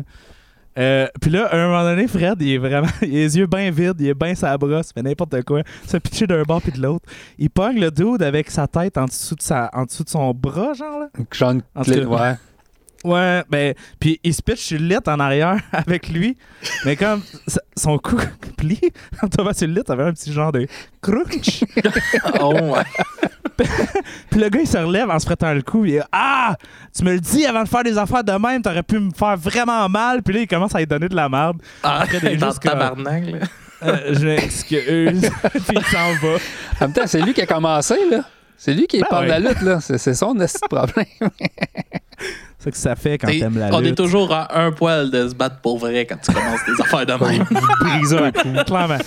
[0.77, 2.87] Euh, puis là, à un moment donné, Fred, il est vraiment.
[3.01, 5.61] Il a les yeux bien vides, il est bien sa brosse, il fait n'importe quoi.
[5.85, 7.05] Il se pitcher d'un bord puis de l'autre.
[7.37, 10.33] Il pogne le dude avec sa tête en dessous de, sa, en dessous de son
[10.33, 11.07] bras, genre là.
[11.31, 11.53] Genre
[12.09, 12.33] ouais.
[13.05, 16.35] Ouais, ben, puis il se pitch sur le lit en arrière avec lui,
[16.85, 17.21] mais comme
[17.77, 18.17] son cou
[18.57, 18.81] plie
[19.21, 20.67] en tombant sur le lit, ça avait un petit genre de
[21.01, 21.63] crunch.
[22.41, 22.83] Oh, ouais.
[24.29, 25.85] Puis le gars, il se relève en se frottant le cou.
[25.85, 26.55] Il est Ah,
[26.95, 29.37] tu me le dis avant de faire des affaires de même, t'aurais pu me faire
[29.37, 30.21] vraiment mal.
[30.23, 31.61] Puis là, il commence à lui donner de la merde.
[31.83, 33.37] Ah, Après, des dans le juste que- tabarnak, là.
[33.83, 35.29] Euh, je m'excuse.
[35.67, 36.37] Puis il s'en va.
[36.79, 38.21] En même temps, c'est lui qui a commencé, là.
[38.57, 39.79] C'est lui qui Ben parle de la lutte, là.
[39.81, 40.35] C'est c'est son
[40.69, 41.05] problème.
[42.57, 43.97] C'est ce que ça fait quand t'aimes la on est lutte.
[43.97, 47.13] toujours à un poil de se battre pour vrai quand tu commences des affaires de
[47.31, 47.45] même.
[47.79, 48.49] briser un coup.
[48.65, 48.97] Clairement.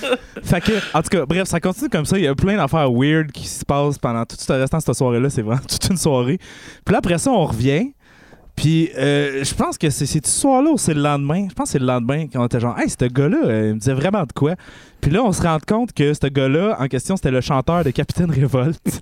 [0.45, 2.17] Fait que, en tout cas, bref, ça continue comme ça.
[2.19, 4.95] Il y a plein d'affaires weird qui se passent pendant tout ce restant de cette
[4.95, 5.29] soirée-là.
[5.31, 6.39] C'est vraiment toute une soirée.
[6.85, 7.93] Puis là, après ça, on revient.
[8.59, 11.47] Puis euh, je pense que c'est c'est ce soir-là ou c'est le lendemain.
[11.49, 13.75] Je pense que c'est le lendemain quand on était genre, hey, ce gars-là, euh, il
[13.75, 14.57] me disait vraiment de quoi.
[15.01, 17.91] Puis là, on se rend compte que ce gars-là, en question, c'était le chanteur de
[17.91, 18.81] Capitaine Révolte.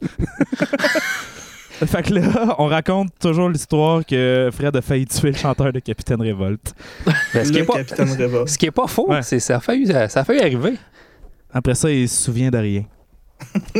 [1.70, 5.78] fait que là, on raconte toujours l'histoire que Fred a failli tuer le chanteur de
[5.78, 6.74] Capitaine Révolte.
[7.06, 8.46] Ben, ce, qui est Le pas, capitaine Reva.
[8.46, 9.22] ce qui est pas faux, Ouais.
[9.22, 10.74] c'est ça a failli, ça a failli arriver.
[11.50, 12.84] Après ça, il se souvient de rien.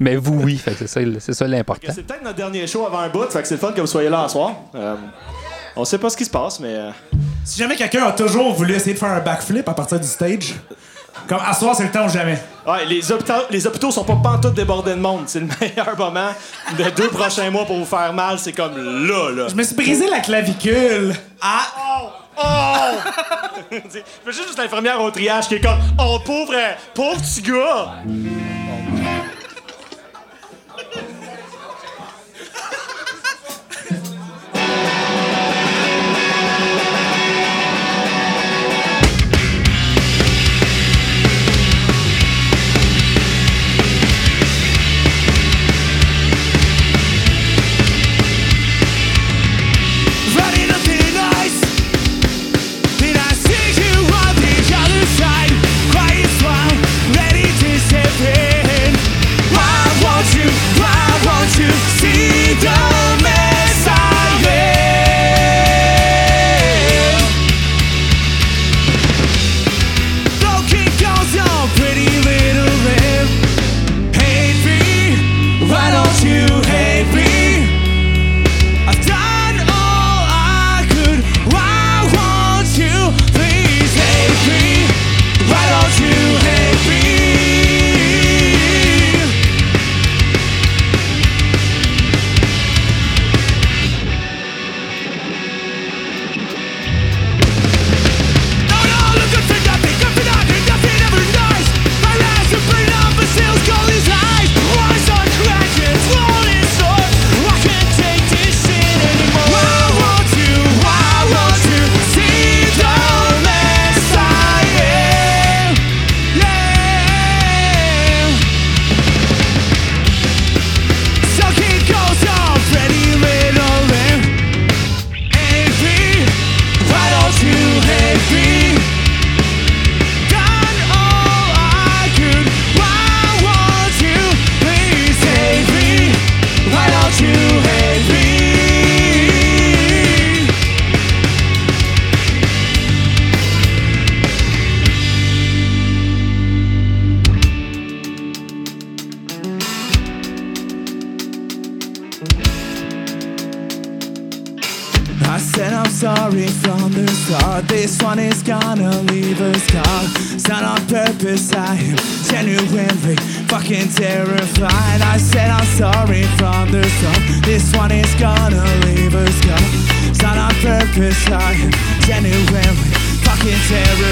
[0.00, 0.60] Mais vous, oui.
[0.64, 1.92] C'est ça, l'important.
[1.94, 3.86] C'est peut-être notre dernier show avant un bout, fait que c'est le fun que vous
[3.86, 4.52] soyez là ce soir.
[4.74, 4.96] Euh,
[5.76, 6.74] on sait pas ce qui se passe, mais.
[6.74, 6.90] euh,
[7.44, 10.54] Si jamais quelqu'un a toujours voulu essayer de faire un backflip à partir du stage,
[11.28, 12.38] comme à soir, c'est le temps ou jamais.
[12.66, 15.24] Ouais, les hôpitaux, les hôpitaux sont pas pantoute débordés de monde.
[15.26, 16.30] C'est le meilleur moment
[16.76, 18.38] des deux prochains mois pour vous faire mal.
[18.38, 19.48] C'est comme là, là.
[19.48, 21.14] Je me suis brisé la clavicule.
[21.40, 21.66] Ah!
[21.78, 22.08] Oh!
[23.90, 26.54] C'est juste l'infirmière au triage qui est comme Oh, pauvre,
[26.94, 27.94] pauvre petit gars!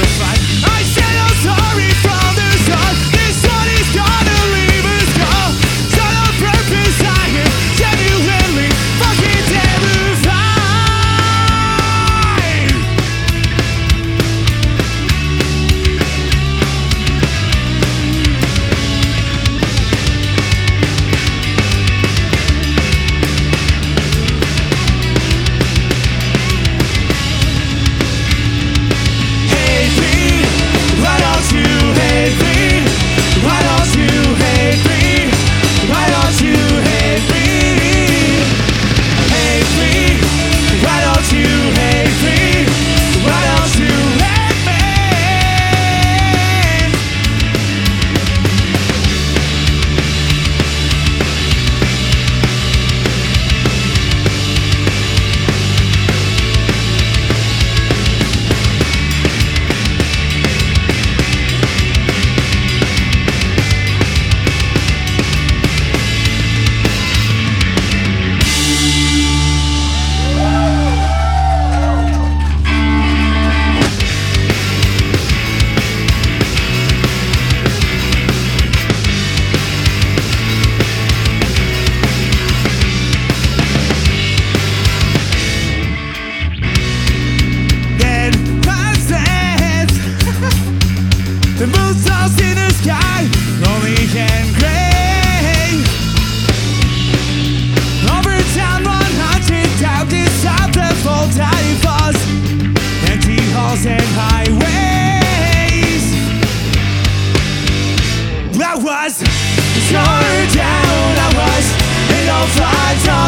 [0.03, 1.90] I said I'm sorry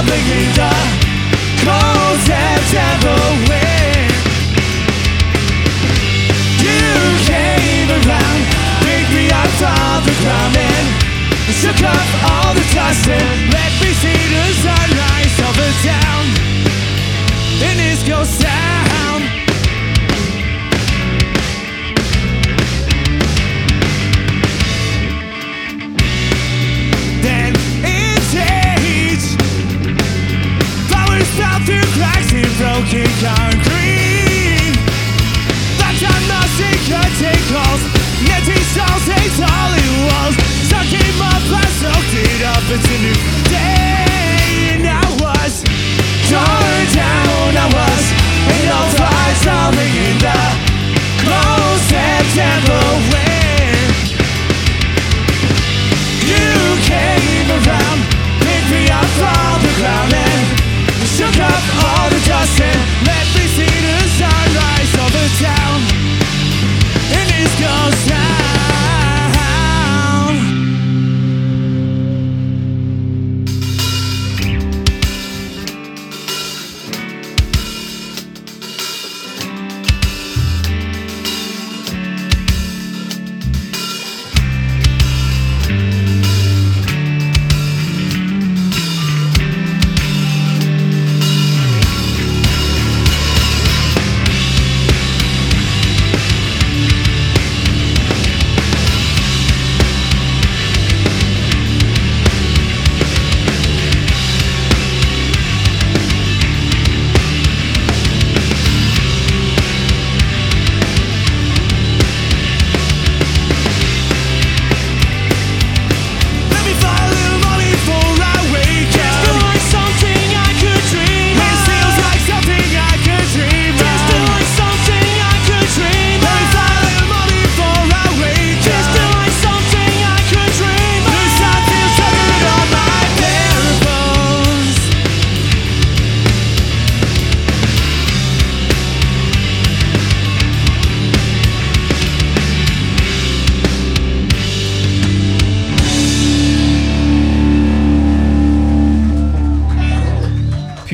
[0.03, 0.75] of the
[1.65, 4.13] cold September wind
[6.59, 6.83] you
[7.27, 8.43] came around,
[8.83, 13.52] picked me up from the ground and shook up all the dust
[42.65, 43.15] up into new
[43.51, 44.75] day.
[44.75, 45.63] And I was
[46.29, 48.05] torn down, I was
[48.61, 50.41] in all flies, falling in the
[51.25, 52.83] cold September
[53.13, 53.32] wind.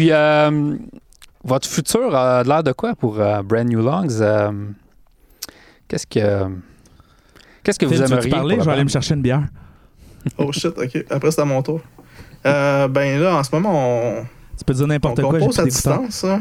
[0.08, 0.76] Puis, euh,
[1.44, 4.20] votre futur a l'air de quoi pour euh, Brand New Longs?
[4.22, 4.50] Euh,
[5.86, 6.46] qu'est-ce que.
[7.62, 8.30] Qu'est-ce que vous Phil, tu aimeriez?
[8.30, 8.56] parler?
[8.58, 9.42] Je vais aller me chercher une bière.
[10.38, 11.04] Oh shit, ok.
[11.10, 11.80] Après, c'est à mon tour.
[12.46, 14.24] Euh, ben là, en ce moment, on,
[14.56, 15.34] Tu peux dire on n'importe quoi.
[15.38, 16.24] plus à distance.
[16.24, 16.40] hein.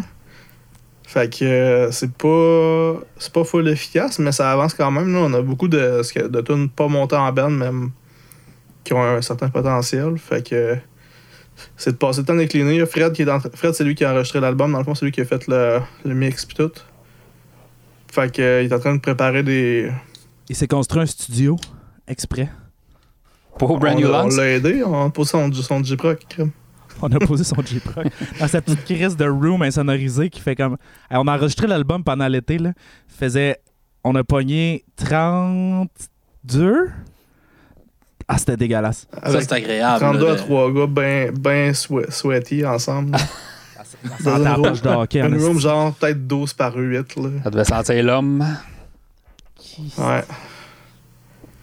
[1.06, 5.12] Fait que c'est pas c'est pas full efficace, mais ça avance quand même.
[5.14, 5.20] Là.
[5.24, 7.92] On a beaucoup de, de tunes pas montées en band, même
[8.86, 10.18] qui ont un certain potentiel.
[10.18, 10.78] Fait que
[11.76, 12.86] c'est de passer le temps décliné.
[12.86, 14.72] Fred, qui est dans- Fred c'est lui qui a enregistré l'album.
[14.72, 16.72] Dans le fond, c'est lui qui a fait le, le mix pis tout.
[18.12, 19.92] Fait que euh, il est en train de préparer des.
[20.50, 21.58] Il s'est construit un studio
[22.08, 22.50] exprès.
[23.60, 26.52] Pour Brand New l'a- on l'a aidé, on a posé son, son crème.
[27.02, 28.08] On a posé son J-Proc
[28.40, 30.78] dans sa petite crise de room insonorisée qui fait comme.
[31.12, 32.74] On a enregistré l'album pendant l'été, là.
[33.08, 33.58] Faisait.
[34.04, 36.90] On a pogné 32.
[38.28, 39.08] Ah, c'était dégueulasse.
[39.26, 40.00] Ça, c'est agréable.
[40.00, 43.18] 32 là, à de- 3 gars ben, ben swe- sweaty ensemble.
[44.22, 45.62] Ça Dans la une poche de hockey, en Une room esti.
[45.62, 47.16] genre peut-être 12 par 8.
[47.16, 47.30] Là.
[47.44, 48.46] Ça devait sentir l'homme.
[49.98, 50.24] Ouais.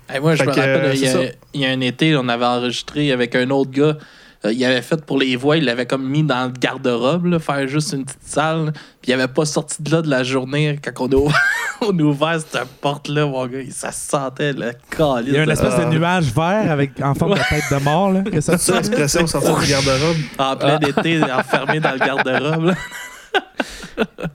[0.09, 1.71] Hey, moi, je Fait me que, rappelle, euh, il y, c'est a, il y a
[1.71, 3.97] un été, on avait enregistré avec un autre gars.
[4.45, 7.39] Euh, il avait fait pour les voix, il l'avait comme mis dans le garde-robe, là,
[7.39, 8.73] faire juste une petite salle.
[9.03, 11.43] Puis il avait pas sorti de là de la journée quand on a ouvert,
[11.81, 13.59] on a ouvert cette porte-là, mon gars.
[13.70, 15.29] Ça se sentait le calice.
[15.29, 18.11] Il y a une espèce de nuage vert avec, en forme de tête de mort,
[18.12, 18.22] là.
[18.22, 20.16] que ça, Ça, l'expression sortir du garde-robe.
[20.39, 22.75] En plein été, enfermé dans le garde-robe.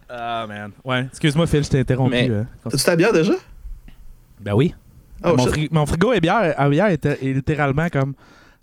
[0.09, 0.71] Ah, man.
[0.83, 2.11] Ouais, excuse-moi, Phil, je t'ai interrompu.
[2.11, 2.43] Mais- euh.
[2.69, 3.33] T'as-tu ta bière déjà?
[4.39, 4.73] Ben oui.
[5.23, 5.51] Oh, mon, shit.
[5.51, 8.13] fri- mon frigo est bière, à bière était est littéralement comme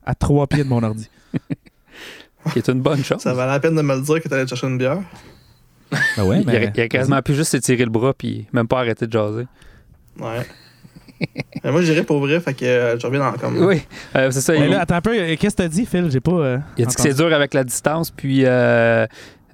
[0.04, 1.08] à trois pieds de mon ordi.
[2.52, 3.20] Qui est une bonne chose.
[3.20, 4.98] Ça valait la peine de me le dire que t'allais te chercher une bière.
[6.16, 8.78] Ben ouais, il, a, il a quasiment pu juste s'étirer le bras puis même pas
[8.80, 9.46] arrêter de jaser.
[10.18, 10.46] Ouais.
[11.64, 13.56] Mais moi, j'irais pour vrai, fait que euh, je reviens dans comme.
[13.64, 13.82] Oui,
[14.16, 14.52] euh, c'est ça.
[14.52, 16.10] Mais il, là, attends un peu, euh, qu'est-ce que t'as dit, Phil?
[16.10, 16.32] J'ai pas.
[16.32, 19.06] euh, il a dit que c'est dur avec la distance, puis euh,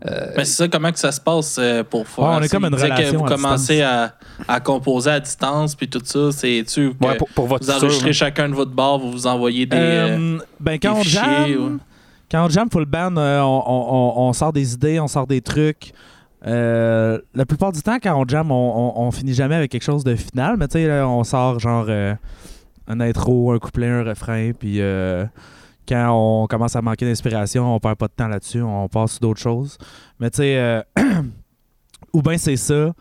[0.05, 2.25] euh, Mais c'est ça, comment que ça se passe pour faire?
[2.25, 4.15] Ouais, on est C'est- comme une disait que relation vous à commencez à,
[4.49, 8.07] à composer à distance, puis tout ça, c'est-tu que ouais, pour, pour votre vous enregistrez
[8.09, 8.13] là.
[8.13, 9.77] chacun de votre bar, vous vous envoyez des...
[9.79, 11.79] euh, ben, quand des on fichiers, jam, ouais.
[12.29, 15.41] quand on jam full band, on, on- on- on sort des idées, on sort des
[15.41, 15.93] trucs.
[16.47, 20.17] Euh, la plupart du temps, quand on jam, on, finit jamais avec quelque chose de
[20.17, 22.15] final, mais tu sais, on sort genre euh,
[22.89, 25.25] un intro, un couplet, un refrain, puis euh,
[25.89, 29.21] quand on commence à manquer d'inspiration, on perd pas de temps là-dessus, on passe sur
[29.21, 29.79] d'autres choses.
[30.19, 30.85] Mais tu sais,
[32.13, 32.93] ou bien c'est ça,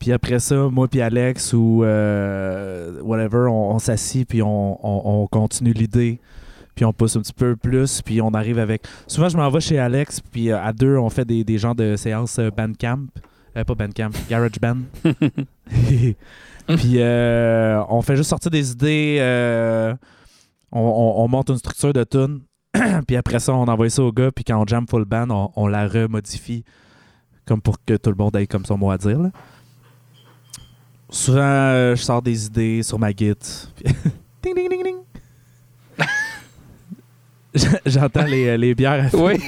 [0.00, 6.20] puis après ça, moi puis Alex ou whatever, on, on s'assit puis on continue l'idée,
[6.78, 8.84] puis on pousse un petit peu plus, puis on arrive avec.
[9.08, 11.74] Souvent, je m'en vais chez Alex, puis euh, à deux, on fait des, des genres
[11.74, 13.06] de séances euh, Bandcamp.
[13.56, 14.76] Euh, pas Bandcamp, Garage Band.
[15.72, 19.92] puis euh, on fait juste sortir des idées, euh,
[20.70, 22.42] on, on- on monte une structure de tune,
[23.08, 25.50] puis après ça, on envoie ça au gars, puis quand on jam full band, on,
[25.56, 26.62] on la remodifie
[27.44, 29.18] comme pour que tout le monde ait comme son mot à dire.
[29.18, 29.30] là.
[31.10, 33.34] Souvent, je sors des idées sur ma git.
[34.42, 34.97] ding, ding, ding, ding.
[37.86, 39.08] J'entends les, les bières.
[39.12, 39.34] à Oui,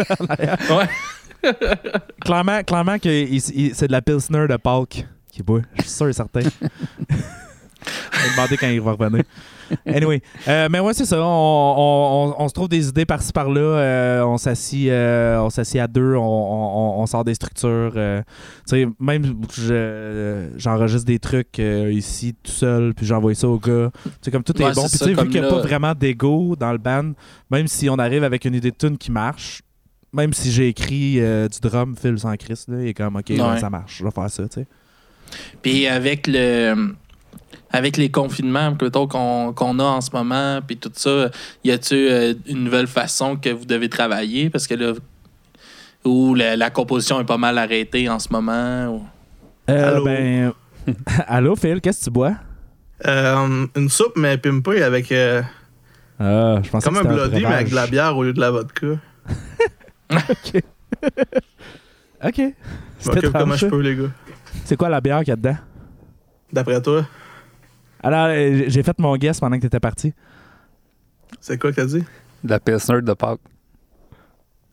[2.24, 5.62] clairement, clairement que c'est de la Pilsner de Pâques qui boit.
[5.76, 6.40] Je suis sûr et certain.
[6.40, 6.48] Je
[7.08, 9.24] vais demander quand il va revenir.
[9.86, 10.20] Anyway.
[10.48, 11.18] Euh, mais ouais, c'est ça.
[11.20, 13.60] On, on- on- on se trouve des idées par-ci par-là.
[13.60, 16.14] euh, on s'assit euh, on s'assit à deux.
[16.16, 17.92] On, sort des structures.
[17.94, 18.00] tu
[18.66, 23.90] sais, même je- j'enregistre des trucs ici tout seul, puis j'envoie ça au gars.
[24.04, 24.82] Tu sais, comme tout Ouais, est bon.
[24.88, 27.12] Puis tu sais, vu qu'il n'y a là- pas vraiment d'ego dans le band,
[27.50, 29.62] même si on arrive avec une idée de tune qui marche,
[30.12, 33.26] même si j'ai écrit euh, du drum, Phil sans Christ, là, il est comme, OK,
[33.30, 34.66] ouais, ça marche, je vais faire ça, tu sais.
[35.62, 36.94] Puis avec le
[37.72, 41.30] avec les confinements plutôt qu'on qu'on a en ce moment, puis tout ça,
[41.64, 44.50] y a-tu euh, une nouvelle façon que vous devez travailler?
[44.50, 44.92] Parce que là,
[46.04, 48.88] ou la, la composition est pas mal arrêtée en ce moment.
[48.96, 49.04] ou-
[49.68, 50.04] Euh, Allô?
[50.04, 50.52] Ben,
[51.28, 52.34] allô, Phil, qu'est-ce que tu bois?
[53.06, 55.12] Euh, une soupe, mais pimpée avec.
[55.12, 55.42] euh,
[56.18, 58.40] Ah, je pensais comme que un bloody, mais avec de la bière au lieu de
[58.40, 58.86] la vodka.
[62.24, 62.42] OK.
[63.00, 64.10] Je m'occupe étrange, je peux, les gars.
[64.64, 65.56] C'est quoi la bière qu'il y a dedans?
[66.52, 67.06] D'après toi,
[68.02, 70.12] Alors, euh, j'ai fait mon guess pendant que tu étais parti.
[71.40, 72.04] c'est quoi que t'as dit?
[72.42, 73.40] de la Pilsner de Pâques.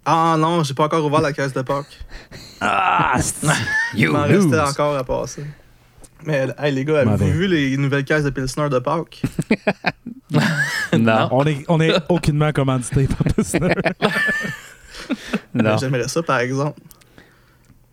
[0.06, 2.00] Ah non, j'ai pas encore ouvert la caisse de Pâques.
[2.62, 3.20] Ah!
[3.94, 5.46] Il m'en restait encore à passer.
[6.26, 9.22] Mais hey, les gars, avez-vous vu les nouvelles caisses de Pilsner de Pâques?
[10.98, 13.74] Non, on, est, on est aucunement commandité par Pilsner.
[15.54, 15.78] non.
[15.78, 16.80] J'aimerais ça, par exemple.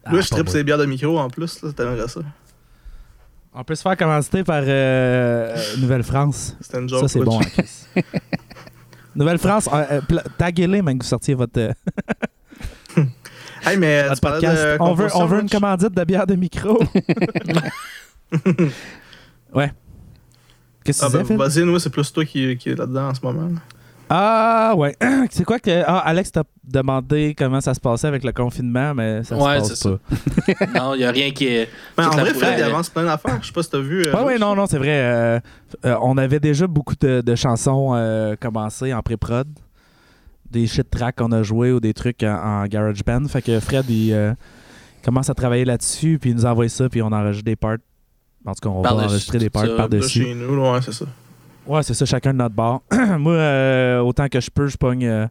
[0.04, 2.20] Ah, Là, je tripe ces bières de micro en plus, là, t'aimerais ça.
[3.56, 6.56] On peut se faire commanditer par euh, Nouvelle-France.
[6.60, 7.02] C'était une joke.
[7.02, 7.86] Ça, c'est bon, hein, Chris.
[9.14, 11.72] Nouvelle-France, euh, euh, taguez-les, même que vous sortiez votre, euh,
[13.64, 14.76] Hey, mais votre podcast.
[14.80, 16.82] On veut, on veut une commandite de bière de micro.
[19.54, 19.72] ouais.
[20.84, 23.14] Qu'est-ce que Ah, tu ben, vas-y, nous, c'est plus toi qui, qui est là-dedans en
[23.14, 23.48] ce moment.
[23.48, 23.60] là.
[24.10, 24.94] Ah, ouais.
[25.30, 25.82] c'est quoi que.
[25.86, 29.68] Ah, Alex t'a demandé comment ça se passait avec le confinement, mais ça Ouais, se
[29.68, 30.64] passe c'est pas.
[30.74, 30.80] ça.
[30.84, 31.68] non, il n'y a rien qui est.
[31.96, 33.38] Mais en vrai, Fred, il avance plein d'affaires.
[33.40, 34.04] Je sais pas si t'as vu.
[34.06, 35.00] euh, Ouais, non, non, c'est vrai.
[35.02, 35.40] euh,
[35.86, 39.48] euh, on avait déjà beaucoup de, de chansons euh, commencées en pré-prod.
[40.50, 43.26] Des shit tracks qu'on a joués ou des trucs en, en GarageBand.
[43.28, 44.32] Fait que Fred, il euh,
[45.04, 47.78] commence à travailler là-dessus, puis il nous envoie ça, puis on enregistre des parts.
[48.46, 50.22] En tout cas, on Par-dessus, va enregistrer des parts par-dessus.
[50.24, 51.06] chez nous, là, ouais, c'est ça.
[51.66, 52.82] Ouais, c'est ça, chacun de notre bord.
[53.18, 55.26] Moi, euh, autant que je peux, je pogne, euh,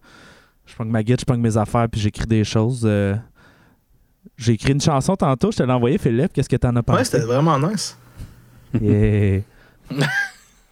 [0.65, 2.81] je pogne ma guide, je pogne mes affaires, puis j'écris des choses.
[2.85, 3.15] euh.
[4.37, 6.33] J'ai écrit une chanson tantôt, je te l'ai envoyé, Philippe.
[6.33, 7.03] Qu'est-ce que t'en as Ouais, pensé?
[7.05, 7.97] c'était vraiment nice.
[8.81, 9.41] Yeah.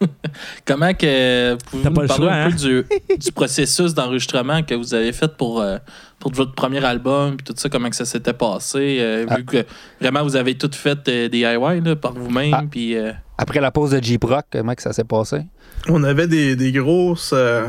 [0.66, 2.50] Comment que pouvez-vous nous parler choix, un hein?
[2.50, 5.78] peu du, du processus d'enregistrement que vous avez fait pour, euh,
[6.18, 9.36] pour votre premier album puis tout ça, comment que ça s'était passé, euh, Ah.
[9.36, 9.64] vu que
[10.00, 12.62] vraiment vous avez tout fait euh, DIY là, par vous-même Ah.
[12.70, 15.42] puis euh, Après la pause de J-Proc, comment que ça s'est passé?
[15.88, 17.32] On avait des, des grosses.
[17.34, 17.66] euh,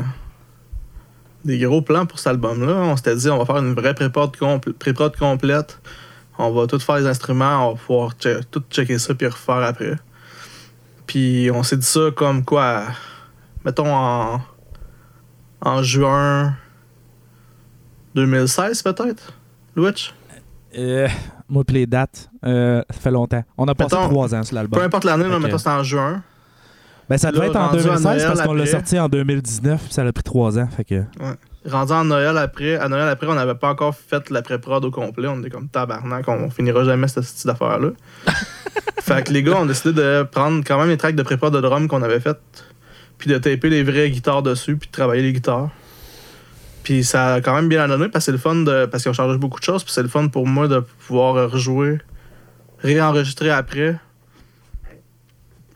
[1.44, 2.72] des gros plans pour cet album-là.
[2.74, 5.78] On s'était dit, on va faire une vraie pré-prod compl- pré-prod complète.
[6.38, 9.56] On va tout faire les instruments, on va pouvoir che- tout checker ça puis refaire
[9.56, 9.94] après.
[11.06, 12.84] Puis on s'est dit ça comme quoi,
[13.64, 14.40] mettons en,
[15.60, 16.54] en juin
[18.14, 19.32] 2016 peut-être,
[19.76, 20.12] Louis?
[20.76, 21.08] Euh,
[21.48, 23.42] moi, puis les dates, euh, ça fait longtemps.
[23.56, 24.82] On a passé Mettons, trois ans sur Peu l'album.
[24.82, 25.42] importe l'année, là, Ok.
[25.42, 26.22] mettons c'était en juin.
[27.08, 29.82] Ben, ça devait être en rendu à 2016 Noël parce qu'on l'a sorti en 2019,
[29.84, 30.66] puis ça a pris trois ans.
[30.74, 31.02] Fait que.
[31.66, 34.90] Rendu en Noël après, à Noël après, on n'avait pas encore fait la pré-prod au
[34.90, 35.28] complet.
[35.28, 37.90] On était comme tabarnak, on finira jamais cette petite affaire-là.
[39.00, 41.60] fait que les gars ont décidé de prendre quand même les tracks de pré-prod de
[41.60, 42.36] drum qu'on avait fait,
[43.16, 45.70] puis de taper les vraies guitares dessus, puis de travailler les guitares.
[46.82, 48.84] Puis ça a quand même bien donné parce que c'est le fun de.
[48.84, 51.50] Parce qu'ils ont changé beaucoup de choses, puis c'est le fun pour moi de pouvoir
[51.50, 51.98] rejouer,
[52.80, 53.96] réenregistrer après.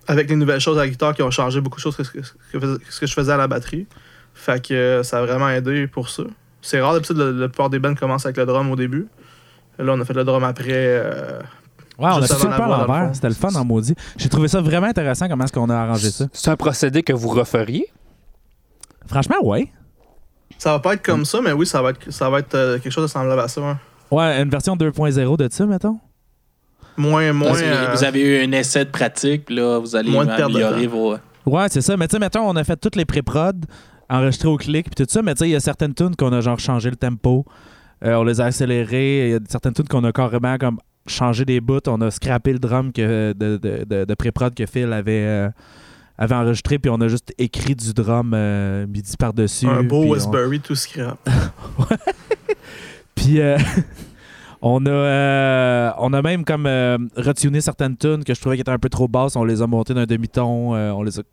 [0.07, 3.01] Avec les nouvelles choses à la guitare qui ont changé beaucoup de choses que ce
[3.01, 3.87] que je faisais à la batterie.
[4.41, 6.23] Fait que euh, ça a vraiment aidé pour ça.
[6.63, 9.09] C'est rare, d'habitude, la, plupart des bands commencent avec le drum au début.
[9.79, 10.65] Là, on a fait le drum après.
[10.71, 11.41] euh,
[11.99, 13.11] Ouais, on a fait peu à l'envers.
[13.13, 13.95] C'était le fun en maudit.
[14.17, 16.27] J'ai trouvé ça vraiment intéressant comment est-ce qu'on a arrangé ça.
[16.33, 17.87] C'est un procédé que vous referiez?
[19.07, 19.73] Franchement, ouais.
[20.59, 22.79] Ça va pas être comme ça, mais oui, ça va être, ça va être euh,
[22.79, 23.61] quelque chose de semblable à ça.
[23.61, 23.75] ouais.
[24.11, 25.99] Ouais, une version 2.0 de ça, mettons.
[26.97, 27.57] Moins, moins.
[27.61, 30.87] euh, vous avez eu un essai de pratique puis là vous allez de de améliorer
[30.87, 30.91] temps.
[30.91, 31.17] vos
[31.47, 31.97] Ouais, c'est ça.
[31.97, 33.65] Mais tu sais, mettons, on a fait toutes les pré-prod,
[34.11, 35.23] enregistrés au clic, puis tout ça.
[35.23, 37.45] Mais tu sais, il y a certaines tunes qu'on a genre changé le tempo.
[38.05, 39.29] Euh, on les a accélérées.
[39.29, 41.81] Il y a certaines tunes qu'on a carrément comme changé des bouts.
[41.89, 45.51] On a scrappé le drum que, de, de, de, de pré-prod que Phil avait, euh,
[46.17, 49.67] avait enregistré, puis on a juste écrit du drum euh, midi par-dessus.
[49.67, 51.19] un beau puis on- Westbury tout scrap.
[53.15, 53.59] Puis euh,
[54.63, 58.63] on a euh, on a même comme euh, retuné certaines tunes que je trouvais qui
[58.63, 60.93] étaient un peu trop basses, on les a montées d'un demi-ton, euh,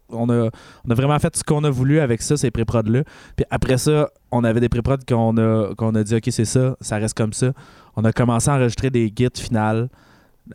[0.10, 0.50] on a,
[0.94, 3.04] vraiment fait ce qu'on a voulu avec ça ces pré-prod là.
[3.38, 6.98] Puis après ça, on avait des pré-prod qu'on a a dit OK, c'est ça, ça
[6.98, 7.54] reste comme ça.
[7.96, 9.90] On a commencé à enregistrer des gits finales,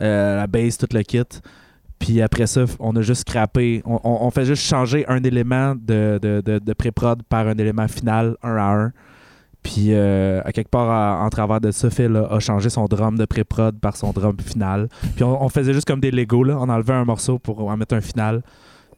[0.03, 1.23] euh, la bass tout le kit.
[1.99, 3.83] Puis après ça, on a juste scrappé.
[3.85, 8.73] On, fait juste changer un élément de, de pré-prod par un élément final, un à
[8.73, 8.93] un.
[9.63, 12.87] Puis euh, à quelque part à- en travers de ça, Phil a, a changé son
[12.87, 14.89] drum de pré-prod par son drum final.
[15.15, 16.57] Puis on, on faisait juste comme des Lego, là.
[16.59, 18.43] On enlevait un morceau pour en mettre un final.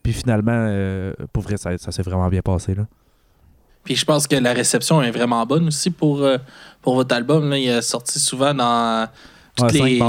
[0.02, 2.74] Puis finalement, euh, pour vrai, ça, ça s'est vraiment bien passé.
[2.74, 2.86] Là.
[3.84, 6.38] Puis je pense que la réception est vraiment bonne aussi pour, euh,
[6.80, 7.50] pour votre album.
[7.50, 7.58] Là.
[7.58, 9.08] Il est sorti souvent dans
[9.56, 10.00] toutes Ouais, les,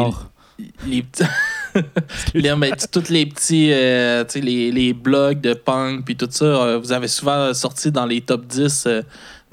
[0.86, 1.24] les petits.
[2.36, 6.92] les- mais t- tous les petits les, les blogs de punk puis tout ça vous
[6.92, 9.02] avez souvent sorti dans les top 10 euh,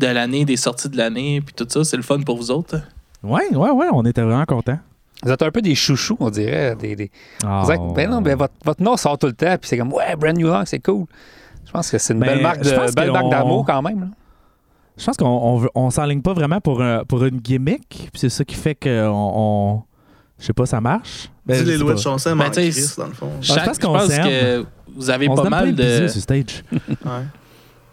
[0.01, 2.81] de l'année des sorties de l'année puis tout ça c'est le fun pour vous autres?
[3.23, 4.79] Ouais, ouais, ouais, on était vraiment contents.
[5.23, 6.75] Vous êtes un peu des chouchous, on dirait.
[6.77, 7.11] Des, des-
[7.45, 9.77] Ah, Vous êtes- ben non, ben votre, votre nom sort tout le temps, puis c'est
[9.77, 11.05] comme, ouais, Brand New Long, c'est cool.
[11.67, 13.83] Je pense que c'est une Ben, belle marque je de- belle marque qu'on- d'amour quand
[13.83, 14.01] même.
[14.01, 14.07] là.
[14.97, 17.87] Je pense qu'on on, s'enligne pas vraiment pour, un- pour une gimmick.
[17.89, 19.83] Puis c'est ça qui fait que on,
[20.39, 21.31] je sais pas, ça marche.
[21.47, 21.93] Ben, je les pas.
[21.93, 23.31] de Chancem Ben, crise, dans le fond.
[23.43, 24.65] Chaque- pense je qu'on pense que
[24.97, 26.65] vous avez on pas mal de bisous de sur stage.
[26.73, 26.79] Ouais.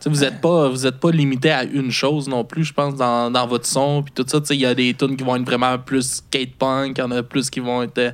[0.07, 3.31] Vous n'êtes pas, vous êtes pas limité à une chose non plus, je pense, dans,
[3.31, 4.03] dans votre son.
[4.03, 6.97] Puis tout ça, il y a des tunes qui vont être vraiment plus skate punk,
[6.97, 8.11] il y en a plus qui vont être euh,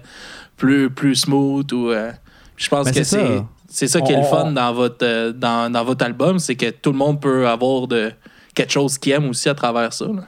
[0.57, 1.71] plus, plus smooth.
[1.73, 2.11] Ou, euh,
[2.57, 4.01] je pense Ben, que c'est c'est ça.
[4.01, 6.97] qui est le fun dans votre, euh, dans, dans votre album, c'est que tout le
[6.97, 8.11] monde peut avoir de,
[8.53, 10.05] quelque chose qu'il aime aussi à travers ça.
[10.05, 10.23] là.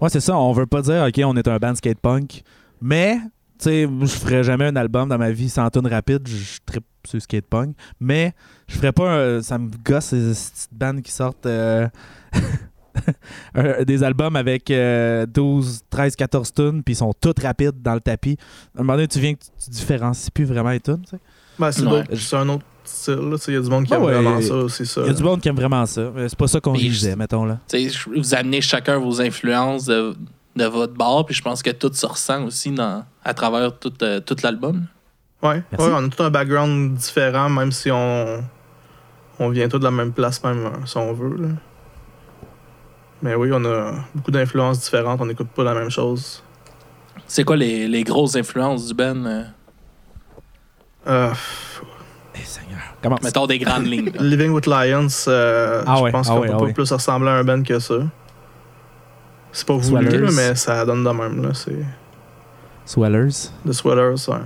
[0.00, 0.36] Ouais, c'est ça.
[0.36, 2.42] On veut pas dire, OK, on est un band skate punk.
[2.80, 3.18] Mais,
[3.58, 6.26] tu sais, je ferais jamais un album dans ma vie sans tune rapide.
[6.28, 7.74] Je trippe sur skate punk.
[8.00, 8.34] Mais,
[8.68, 11.46] je ferais pas un- Ça me gosse ces petites bandes qui sortent.
[11.46, 11.86] euh,
[13.86, 18.00] des albums avec euh, 12, 13, 14 tunes, puis ils sont toutes rapides dans le
[18.00, 18.36] tapis.
[18.76, 21.02] À un moment donné, tu viens que tu, tu différencies plus vraiment les tunes.
[21.02, 21.18] tu sais.
[21.58, 22.04] Ben, c'est Ouais.
[22.32, 23.18] un autre style.
[23.48, 25.00] Il y a du monde qui Ah aime ouais, vraiment ça, c'est ça.
[25.02, 26.12] Il y a du monde qui aime vraiment ça.
[26.28, 27.60] C'est pas ça qu'on visait, mettons là.
[28.14, 30.14] Vous amenez chacun vos influences de,
[30.56, 33.92] de votre bar, puis je pense que tout se ressent aussi dans, à travers tout,
[34.02, 34.86] euh, tout l'album.
[35.42, 38.42] Ouais, on a tout un background différent, même si on,
[39.38, 41.36] on vient tous de la même place, même euh, si on veut.
[41.36, 41.48] là.
[43.22, 46.42] Mais oui, on a beaucoup d'influences différentes, on n'écoute pas la même chose.
[47.26, 49.26] C'est quoi les, les grosses influences du Ben?
[49.26, 49.44] euh,
[51.06, 51.32] Euh,
[52.34, 52.80] Eh, Seigneur.
[53.02, 54.10] Comment mettons des grandes lignes.
[54.14, 54.20] là.
[54.22, 56.72] Living with Lions, euh, Ah je ouais, pense ah qu'on ouais, peut ah pas ouais.
[56.72, 57.94] plus ressembler à un band que ça.
[59.56, 60.18] C'est pas voulu, Swellers.
[60.18, 61.42] là, mais ça donne de même.
[61.42, 61.54] Là.
[61.54, 61.78] C'est
[62.84, 63.48] Swellers.
[63.66, 64.36] The Sweaters, ouais.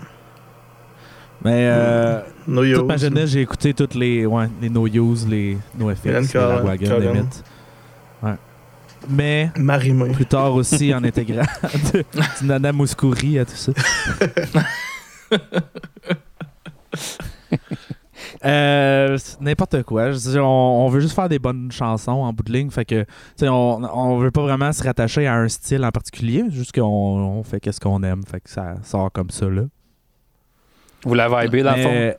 [1.45, 5.59] Mais euh, No toute ma jeunesse, j'ai écouté toutes les, ouais, les No Use, les
[5.77, 7.43] No FX, les Collin- Lagwagon, les mythes.
[8.23, 8.35] Ouais.
[9.09, 10.11] Mais Marimé.
[10.13, 11.43] plus tard aussi en intégrant
[11.93, 13.73] du Nana Mouskouri à tout ça.
[18.45, 20.13] Euh, N'importe quoi.
[20.13, 22.71] Je veux dire, on, on veut juste faire des bonnes chansons en bout de ligne.
[22.71, 23.05] Fait que,
[23.43, 26.45] on, on veut pas vraiment se rattacher à un style en particulier.
[26.49, 28.23] Juste qu'on on fait qu'est-ce qu'on aime.
[28.27, 29.63] Fait que ça sort comme ça, là.
[31.05, 32.13] Vous la vibez, dans le fond?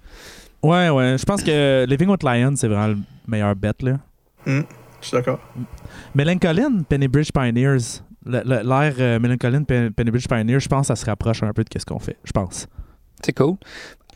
[0.64, 1.18] Ouais, ouais.
[1.18, 2.98] Je pense que Living with Lions, c'est vraiment le
[3.28, 3.98] meilleur bet, là.
[4.46, 4.64] Je
[5.02, 5.40] suis d'accord.
[6.14, 8.02] Melancholine, Pennybridge Pioneers.
[8.24, 11.98] L'air euh, Pennybridge Pioneers, je pense que ça se rapproche un peu de ce qu'on
[11.98, 12.18] fait.
[12.24, 12.68] Je pense.
[13.24, 13.56] C'est cool.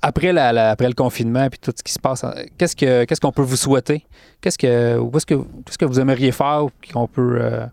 [0.08, 2.24] Après, la, la- après le confinement et tout ce qui se passe,
[2.60, 4.06] qu'est-ce que qu'est-ce qu'on peut vous souhaiter?
[4.40, 5.34] Qu'est-ce que où est-ce que
[5.66, 7.66] qu'est-ce que vous aimeriez faire ou qu'on peut euh,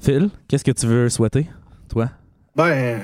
[0.00, 1.48] Phil, qu'est-ce que tu veux souhaiter,
[1.88, 2.10] toi?
[2.54, 3.00] Ben,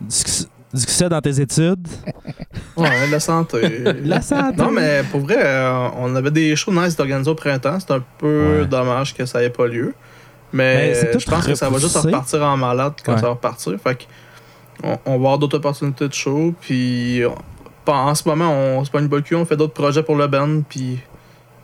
[0.00, 1.88] Du, suc- du succès dans tes études?
[2.76, 3.60] ouais, la santé.
[4.04, 4.56] La santé.
[4.58, 7.78] Non, mais pour vrai, euh, on avait des shows nice d'organiser au printemps.
[7.80, 8.66] C'est un peu Ouais.
[8.66, 9.94] dommage que ça ait pas lieu.
[10.52, 13.20] Mais tout je pense que ça va juste repartir en malade quand Ouais.
[13.20, 13.72] ça va repartir.
[13.82, 14.04] Fait que
[14.82, 16.54] on, on va avoir d'autres opportunités de show.
[16.60, 17.22] Puis
[17.94, 20.26] en ce moment, on se pogne pas le cul, on fait d'autres projets pour le
[20.26, 20.62] band.
[20.68, 20.98] Puis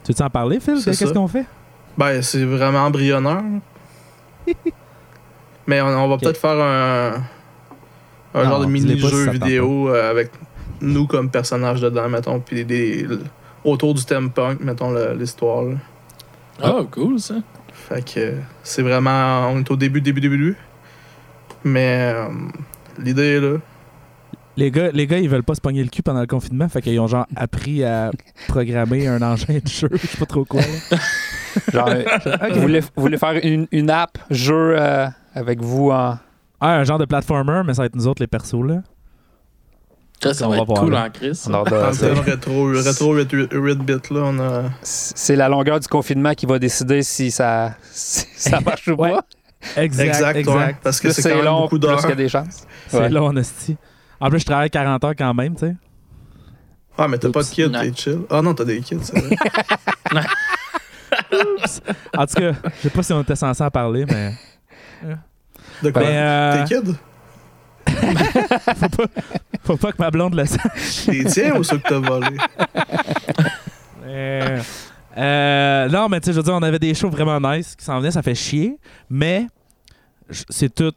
[0.05, 0.83] Tu veux en parler, Phil?
[0.85, 1.47] Qu'est-ce qu'on fait?
[1.97, 3.43] ben, c'est vraiment embryonnaire.
[5.67, 7.23] mais on, on va peut-être faire un,
[8.35, 10.31] un Non, genre de si mini-jeu vidéo euh, avec
[10.81, 12.41] nous comme personnages dedans, mettons.
[12.41, 13.07] Puis des,
[13.65, 15.65] autour du thème punk, mettons l'histoire.
[16.63, 17.37] Oh, cool ça.
[17.73, 19.51] Fait que euh, c'est vraiment.
[19.51, 20.57] On est au début, début, début, début.
[21.65, 22.29] Mais euh,
[22.99, 23.59] l'idée est là.
[24.59, 26.81] Les gars, les gars, ils veulent pas se pogner le cul pendant le confinement, fait
[26.81, 28.11] qu'ils ont genre appris à
[28.49, 30.61] programmer un engin de jeu, je sais pas trop quoi.
[30.63, 30.99] là.
[31.73, 32.05] genre euh,
[32.55, 36.19] vous, voulez, vous voulez faire une, une app jeu euh, avec vous en
[36.61, 38.83] Ah, un genre de platformer, mais ça va être nous autres les persos, là.
[40.23, 41.05] Ça, ça On va va être voir, cool là.
[41.05, 41.43] en Chris.
[41.53, 41.63] en
[42.23, 44.63] rétro, rétro 8 bits, là, on a.
[44.81, 49.11] c'est la longueur du confinement qui va décider si ça si ça marche ou Ouais.
[49.13, 49.27] pas.
[49.77, 50.55] Exact, Exact, exact.
[50.57, 52.01] ouais, parce que c'est c'est quand même long, beaucoup plus d'heures.
[52.05, 52.67] il y a des chances.
[52.89, 53.09] C'est Ouais.
[53.11, 53.77] long, hostie.
[54.21, 55.77] En plus, je travaille 40 heures quand même, tu sais.
[56.99, 58.21] Ah, mais t'as pas de kids, t'es chill.
[58.31, 59.37] Ah non, t'as des kids, c'est vrai.
[62.17, 64.33] En tout cas, je sais pas si on était censé en parler, mais.
[65.83, 66.03] De quoi?
[66.03, 66.95] Mais, euh, Tes kids
[69.65, 71.07] Faut pas que ma blonde le sache.
[71.09, 72.37] Les tiens ou ceux que t'as volés?
[74.09, 74.63] Euh,
[75.19, 77.85] euh, non, mais tu sais, je veux dire, on avait des shows vraiment nice qui
[77.85, 78.79] s'en venaient, ça fait chier,
[79.11, 79.49] mais
[80.31, 80.93] c'est tout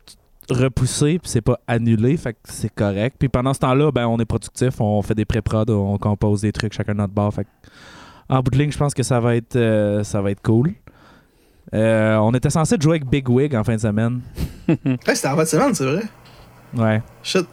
[0.49, 3.15] repoussé, puis c'est pas annulé, fait que c'est correct.
[3.19, 6.51] Puis pendant ce temps-là, ben, on est productif, on fait des pré-prod, on compose des
[6.51, 7.49] trucs chacun de notre bar, fait que
[8.29, 10.73] en bout de ligne, je pense que ça va être, euh, ça va être cool.
[11.73, 14.21] Euh, on était censé jouer avec Big Wig en fin de semaine.
[14.67, 16.03] C'était en fin de semaine, c'est vrai.
[16.75, 17.01] Ouais.
[17.23, 17.47] Shit,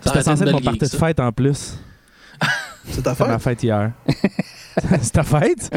[0.00, 1.78] C'était censé une être mon party de fête en plus.
[2.86, 3.42] c'est ta C'est ma fête?
[3.42, 3.92] fête hier.
[5.02, 5.70] c'est ta fête?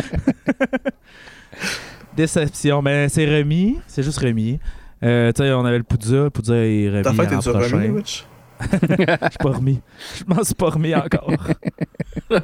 [2.16, 2.82] Déception.
[2.84, 3.80] Mais c'est remis.
[3.88, 4.60] C'est juste remis.
[5.04, 6.24] Euh, tu sais, on avait le Poudza.
[6.24, 7.76] Le Poudza est remis Ta fête l'an est-tu prochain.
[7.78, 8.26] remis, Witch
[8.72, 9.82] Je suis pas remis.
[10.18, 11.30] Je m'en suis pas remis encore.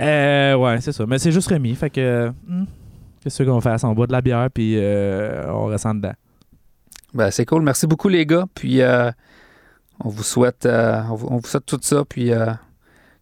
[0.00, 1.04] euh, ouais, c'est ça.
[1.06, 1.74] Mais c'est juste remis.
[1.74, 2.30] Fait que...
[2.46, 2.64] hmm,
[3.22, 3.84] Qu'est-ce qu'on fait?
[3.84, 6.12] On boit de la bière puis euh, on ressent dedans.
[7.14, 7.62] Ben, c'est cool.
[7.62, 8.46] Merci beaucoup, les gars.
[8.54, 9.10] Puis, euh,
[10.02, 12.04] on vous souhaite, euh, on, vous, on vous souhaite tout ça.
[12.08, 12.46] Puis, euh,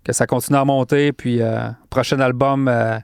[0.02, 1.12] que ça continue à monter.
[1.12, 2.98] Puis, euh, prochain album, euh,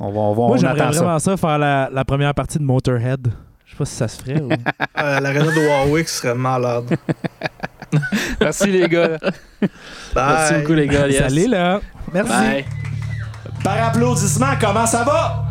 [0.00, 0.98] on va, on va, Moi, on j'aimerais attend ça.
[1.00, 3.28] vraiment ça, faire la, la première partie de Motorhead.
[3.72, 4.40] Je sais pas si ça se ferait.
[4.40, 4.48] ou-
[4.98, 6.96] Euh, L'aréna de Warwick serait malade.
[8.40, 9.18] Merci, les gars.
[10.14, 11.08] Merci beaucoup, les gars.
[11.08, 11.22] Yes.
[11.22, 11.80] Salut là!
[12.12, 12.30] Merci!
[12.30, 12.64] Bye.
[13.64, 15.44] Par applaudissement, comment ça va?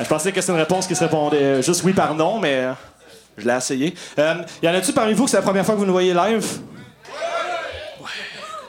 [0.00, 2.54] Je pensais que c'était une réponse qui se répondait euh, juste oui par non, mais
[2.56, 2.72] euh,
[3.38, 3.94] je l'ai essayé.
[4.18, 6.12] Euh, y en a-tu parmi vous que c'est la première fois que vous nous voyez
[6.14, 6.44] live?
[8.00, 8.06] Ouais.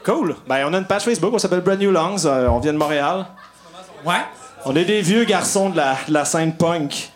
[0.04, 0.36] Cool.
[0.48, 2.78] Ben, on a une page Facebook, on s'appelle Brand New Lungs, euh, on vient de
[2.78, 3.26] Montréal.
[4.04, 4.20] Ouais.
[4.64, 7.10] On est des vieux garçons de la, de la scène punk.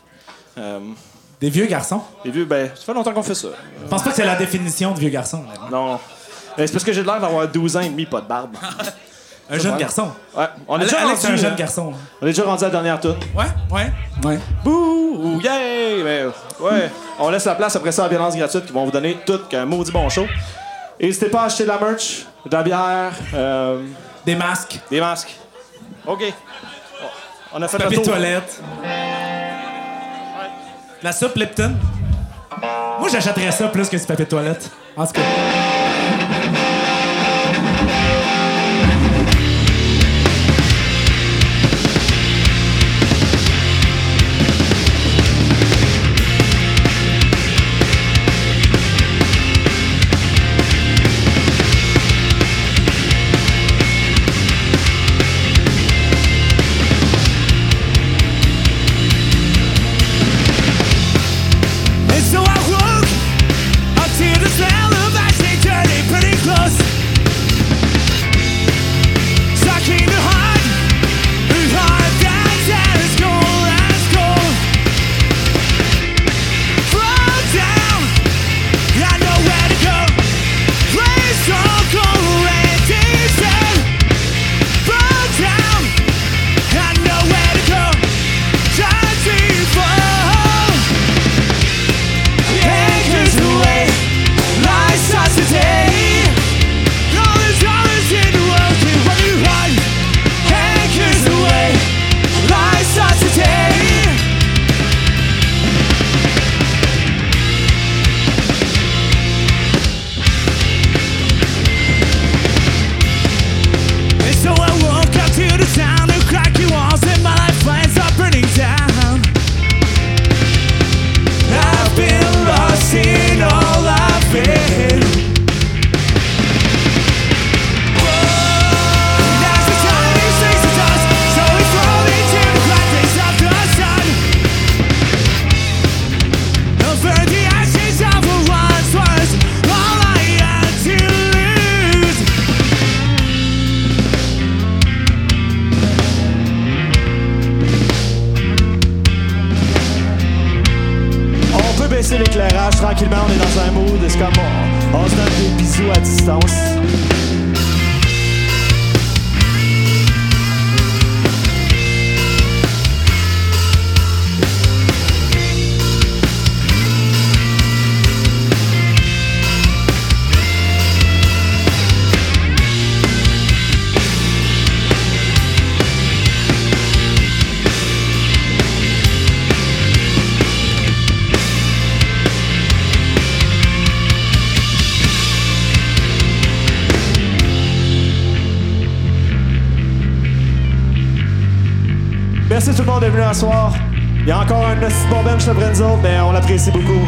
[0.58, 0.80] Euh,
[1.40, 2.00] Des vieux garçons?
[2.24, 3.48] des vieux, ben, ça fait longtemps qu'on fait ça.
[3.82, 5.42] Je pense pas que c'est la définition de vieux garçon.
[5.46, 5.92] honnêtement.
[5.94, 6.00] Non.
[6.56, 8.56] c'est parce que j'ai l'air d'avoir 12 ans et demi, pas de barbe.
[9.48, 10.10] Un jeune garçon.
[10.36, 11.92] Ouais, on est Alex, déjà Alex, c'est un rendu, jeune euh, garçon.
[12.20, 13.14] On est déjà rendu à la dernière tour.
[13.32, 13.92] Ouais, ouais,
[14.24, 14.38] ouais.
[14.64, 15.40] Bouh!
[15.40, 16.02] Yeah!
[16.02, 16.24] Mais,
[16.58, 16.90] ouais,
[17.20, 19.38] on laisse la place après ça à la violence gratuite qui vont vous donner tout
[19.48, 20.26] qu'un maudit bon show.
[21.00, 23.82] N'hésitez pas à acheter de la merch, de la bière, euh,
[24.24, 25.36] Des masques, des masques.
[26.08, 26.24] OK.
[27.52, 28.14] On a fait papier le de tour.
[28.14, 28.60] toilette.
[31.06, 31.72] La soupe Lipton.
[32.98, 34.72] Moi, j'achèterais ça plus que du papier de toilette.
[34.96, 35.20] En tout cas.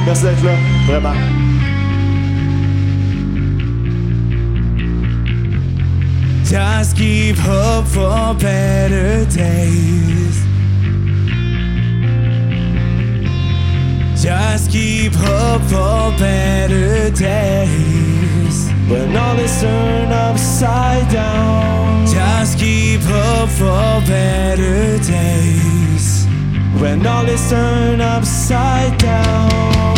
[0.08, 0.52] Merci d'être là,
[0.86, 1.12] vraiment.
[6.44, 10.46] Just keep hope for better days.
[14.16, 18.70] Just keep hope for better days.
[18.88, 22.06] When all is turned upside down.
[22.06, 26.26] Just keep hope for better days.
[26.80, 29.97] When all is turned upside down.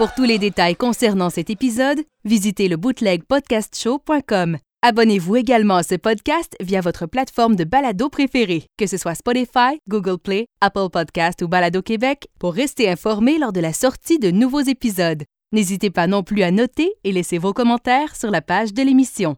[0.00, 4.56] Pour tous les détails concernant cet épisode, visitez le bootlegpodcastshow.com.
[4.80, 9.78] Abonnez-vous également à ce podcast via votre plateforme de balado préférée, que ce soit Spotify,
[9.90, 14.30] Google Play, Apple Podcast ou Balado Québec, pour rester informé lors de la sortie de
[14.30, 15.24] nouveaux épisodes.
[15.52, 19.36] N'hésitez pas non plus à noter et laisser vos commentaires sur la page de l'émission.